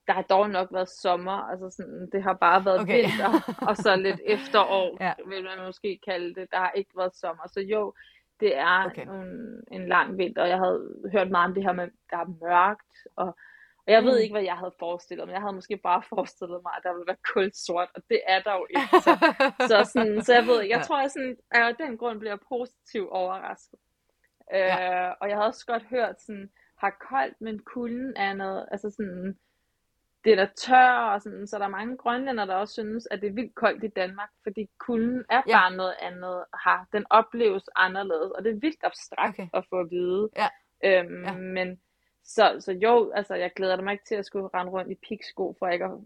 [0.07, 2.97] der har dog nok været sommer, altså sådan, det har bare været okay.
[2.97, 3.30] vinter,
[3.68, 5.12] og så lidt efterår, ja.
[5.26, 6.51] vil man måske kalde det.
[6.51, 7.95] Der har ikke været sommer, så jo,
[8.40, 9.07] det er okay.
[9.07, 12.34] en, en lang vinter, og jeg havde hørt meget om det her med, der er
[12.40, 13.36] mørkt, og,
[13.87, 14.07] og jeg mm.
[14.07, 15.33] ved ikke, hvad jeg havde forestillet mig.
[15.33, 18.41] Jeg havde måske bare forestillet mig, at der ville være kuldt sort, og det er
[18.43, 18.89] der jo ikke.
[19.07, 19.12] Så,
[19.70, 22.33] så, sådan, så jeg ved ikke, jeg tror, at, sådan, at af den grund bliver
[22.33, 23.78] jeg positivt overrasket.
[24.53, 25.07] Ja.
[25.09, 28.91] Øh, og jeg havde også godt hørt sådan, har koldt, men kulden er noget, altså
[28.91, 29.39] sådan,
[30.24, 33.20] det er der tør, og sådan, så der er mange grønlænder, der også synes, at
[33.20, 35.53] det er vildt koldt i Danmark, fordi kulden er Ja.
[35.59, 36.87] bare noget andet her.
[36.93, 39.49] Den opleves anderledes, og det er vildt abstrakt Okay.
[39.55, 40.28] at få at vide.
[40.37, 40.49] Ja.
[40.85, 41.33] Øhm, Ja.
[41.33, 41.80] Men
[42.25, 45.57] så, så jo, altså jeg glæder mig ikke til at skulle rende rundt i piksko
[45.59, 45.99] for ikke at,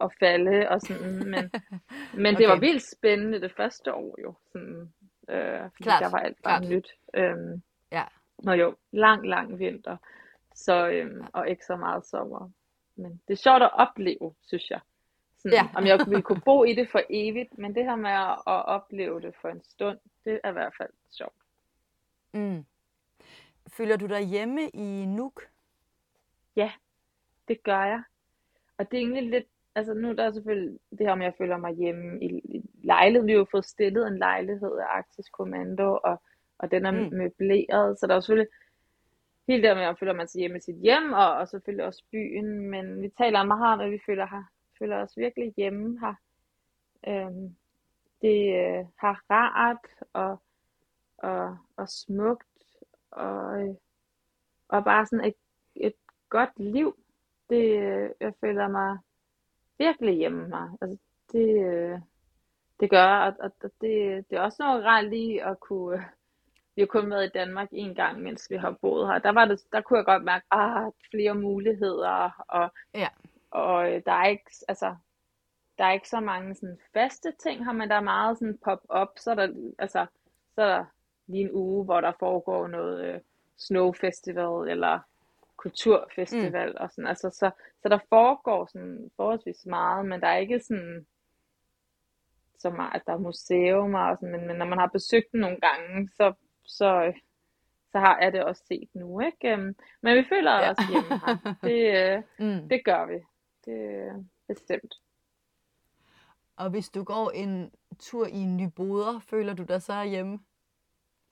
[0.00, 1.50] at falde og sådan, men,
[2.24, 2.66] men det var Okay.
[2.66, 4.92] vildt spændende det første år jo, sådan,
[5.28, 6.70] øh, fordi Klart, der var alt bare klart.
[6.70, 6.88] nyt.
[7.14, 7.62] Øhm,
[7.92, 8.04] Ja.
[8.46, 9.96] og jo, lang, lang vinter,
[10.54, 12.50] så, øhm, og ikke så meget sommer.
[12.96, 14.80] Men det er sjovt at opleve, synes jeg.
[15.38, 15.68] Sådan, Ja.
[15.74, 18.64] Om jeg ville kunne bo i det for evigt, men det her med at, at
[18.66, 21.36] opleve det for en stund, det er i hvert fald sjovt.
[22.34, 22.64] Mm.
[23.68, 25.42] Føler du dig hjemme i Nuuk?
[26.56, 26.72] Ja,
[27.48, 28.02] det gør jeg.
[28.78, 31.56] Og det er egentlig lidt, altså nu er der selvfølgelig det her, om jeg føler
[31.56, 33.26] mig hjemme i, i lejligheden.
[33.26, 36.22] Vi har jo fået stillet en lejlighed af Arktisk Kommando, og,
[36.58, 37.16] og den er Mm.
[37.16, 38.52] møbleret, så der er selvfølgelig
[39.48, 42.04] helt det med, at føler man sig hjemme i sit hjem, og, og selvfølgelig også
[42.12, 44.44] byen, men vi taler meget om, at vi føler, her,
[44.78, 46.14] føler os virkelig hjemme her.
[47.08, 47.56] Øhm,
[48.22, 50.42] det øh, har rart og,
[51.18, 52.64] og, og smukt,
[53.10, 53.74] og, øh,
[54.68, 55.34] og bare sådan et,
[55.76, 55.94] et
[56.38, 56.96] godt liv.
[57.50, 58.98] Det, øh, jeg føler mig
[59.78, 60.76] virkelig hjemme her.
[60.82, 60.96] Altså,
[61.32, 61.98] det, øh,
[62.80, 65.96] det gør, og, og og det, det er også noget rart lige at kunne...
[65.96, 66.02] øh,
[66.76, 69.18] Vi har kun været i Danmark en gang, mens vi har boet her.
[69.18, 73.08] Der, var det, der kunne jeg godt mærke, ah, flere muligheder, og, Ja.
[73.50, 74.96] og der er ikke, altså,
[75.78, 79.08] der er ikke så mange sådan faste ting her, men der er meget sådan pop-up,
[79.16, 80.06] så er der, altså,
[80.54, 80.84] så er der
[81.26, 83.20] lige en uge, hvor der foregår noget øh,
[83.58, 84.98] snow festival, eller
[85.56, 86.76] kulturfestival, mm.
[86.80, 87.50] og sådan, altså, så,
[87.82, 91.06] så der foregår sådan forholdsvis meget, men der er ikke sådan,
[92.58, 95.40] så meget, at der er museum og sådan, men, men når man har besøgt den
[95.40, 96.32] nogle gange, så,
[96.66, 97.14] så, øh,
[97.92, 99.52] så har jeg det også set nu, ikke?
[99.52, 100.70] Øhm, Men vi føler Ja.
[100.70, 101.36] os hjemme her.
[101.68, 102.22] Det, øh,
[102.62, 102.68] Mm.
[102.68, 103.14] det gør vi.
[103.64, 103.74] Det
[104.08, 104.94] er bestemt.
[106.56, 110.38] Og hvis du går en tur i Nyboder, føler du dig så hjemme?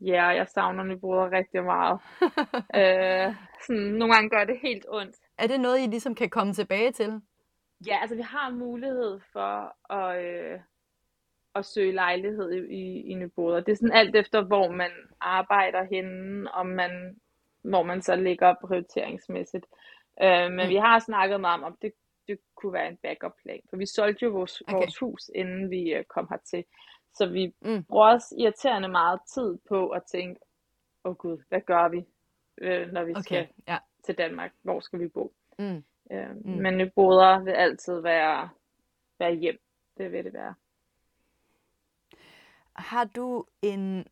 [0.06, 2.00] Ja, jeg savner Nyboder rigtig meget.
[2.80, 3.34] øh,
[3.66, 5.16] sådan, nogle gange gør det helt ondt.
[5.38, 7.20] Er det noget, I ligesom kan komme tilbage til?
[7.86, 10.60] Ja, altså vi har mulighed for at, øh,
[11.54, 13.60] at søge lejlighed i, i, i Nyboder.
[13.60, 14.90] Det er sådan alt efter, hvor man
[15.20, 17.16] arbejder henne, og man,
[17.62, 19.66] hvor man så ligger prioriteringsmæssigt.
[20.22, 20.68] Øh, men Mm.
[20.68, 21.92] vi har snakket meget om, om det,
[22.28, 23.60] det kunne være en backup plan.
[23.70, 24.72] For vi solgte jo vores, Okay.
[24.76, 26.64] vores hus, inden vi øh, kom hertil.
[27.14, 27.84] Så vi Mm.
[27.84, 30.40] bruger også irriterende meget tid på at tænke,
[31.04, 32.06] åh oh gud, hvad gør vi,
[32.58, 33.78] øh, når vi Okay, skal ja.
[34.04, 34.52] til Danmark?
[34.62, 35.32] Hvor skal vi bo?
[35.58, 35.84] Mm.
[36.10, 36.50] Øh, Mm.
[36.50, 38.48] Men Nyboder vil altid være,
[39.18, 39.58] være hjem.
[39.98, 40.54] Det vil det være.
[42.72, 44.06] Har du en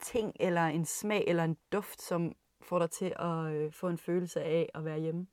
[0.00, 3.98] ting, eller en smag, eller en duft, som får dig til at øh, få en
[3.98, 5.26] følelse af at være hjemme?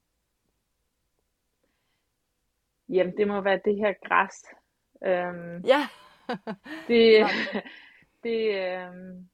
[2.89, 4.45] Jamen, det må være det her græs.
[5.05, 5.87] Øhm, Ja.
[6.87, 7.25] det,
[8.23, 9.29] det, øhm,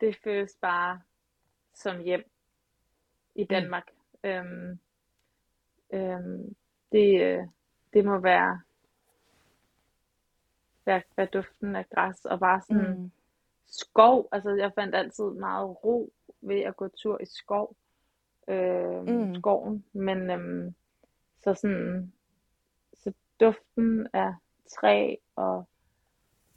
[0.00, 1.00] det føles bare
[1.74, 2.30] som hjem
[3.34, 3.86] i Danmark.
[4.24, 4.30] Mm.
[4.30, 4.78] Øhm,
[5.92, 6.54] øhm,
[6.92, 7.46] det, øh,
[7.92, 8.60] det må være,
[10.84, 13.10] være, være duften af græs, og bare sådan Mm.
[13.66, 14.28] skov.
[14.32, 17.76] Altså, jeg fandt altid meget ro ved at gå tur i skov.
[18.48, 19.12] Øh, Mm.
[19.12, 19.34] mm.
[19.34, 19.84] skoven.
[19.92, 20.74] Men øhm,
[21.42, 22.12] så sådan,
[22.94, 24.34] så duften af
[24.70, 25.68] træ og,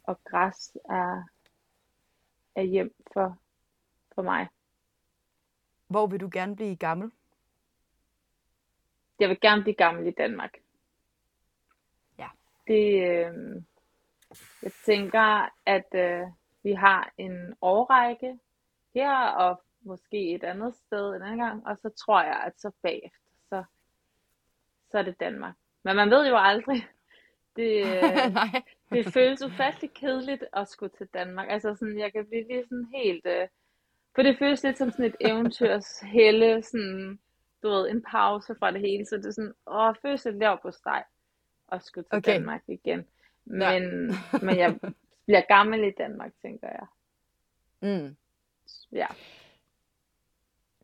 [0.03, 1.23] og græs er,
[2.55, 3.37] er hjem for,
[4.15, 4.47] for mig.
[5.87, 7.11] Hvor vil du gerne blive gammel?
[9.19, 10.53] Jeg vil gerne blive gammel i Danmark.
[12.17, 12.27] Ja.
[12.67, 13.63] Det, øh,
[14.63, 16.27] jeg tænker, at øh,
[16.63, 18.39] vi har en årrække
[18.93, 22.71] her, og måske et andet sted en anden gang, og så tror jeg, at så
[22.81, 23.63] bagefter, så,
[24.91, 25.55] så er det Danmark.
[25.83, 26.87] Men man ved jo aldrig.
[27.55, 28.63] Det, øh, Nej.
[28.93, 31.47] Det føles ufattelig kedeligt at skulle til Danmark.
[31.49, 33.25] Altså sådan, jeg kan blive lige sådan helt...
[33.25, 33.47] Øh,
[34.15, 37.19] for det føles lidt som sådan et eventyrs helle, sådan,
[37.63, 39.05] du ved, en pause fra det hele.
[39.05, 41.03] Så det er sådan, åh, føles lidt lav på steg
[41.71, 42.33] at skulle til Okay.
[42.33, 42.99] Danmark igen.
[43.47, 43.79] Ja.
[43.79, 44.79] Men, men jeg
[45.25, 46.87] bliver gammel i Danmark, tænker jeg.
[47.81, 48.15] Mm.
[48.91, 49.07] Ja,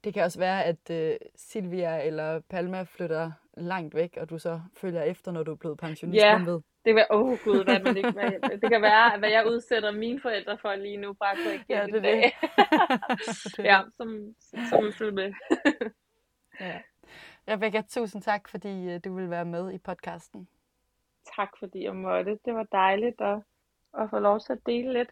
[0.04, 4.62] Det kan også være, at øh, Silvia eller Palma flytter langt væk, og du så
[4.78, 6.24] følger efter, når du er blevet pensionist.
[6.24, 6.38] Ja.
[6.44, 6.62] Ved?
[6.86, 9.92] Det var, åh oh, gud, hvad man ikke, hvad, det kan være, hvad jeg udsætter
[9.92, 13.66] mine forældre for lige nu, bare gå igennem Ja, det er en det.
[13.72, 14.36] ja, som,
[14.70, 15.36] som vil følge
[16.60, 16.80] ja.
[17.48, 20.48] Rebecca, tusind tak, fordi øh, du vil være med i podcasten.
[21.36, 22.40] Tak fordi jeg måtte.
[22.46, 23.40] Det var dejligt at,
[23.98, 25.10] at få lov til at dele lidt.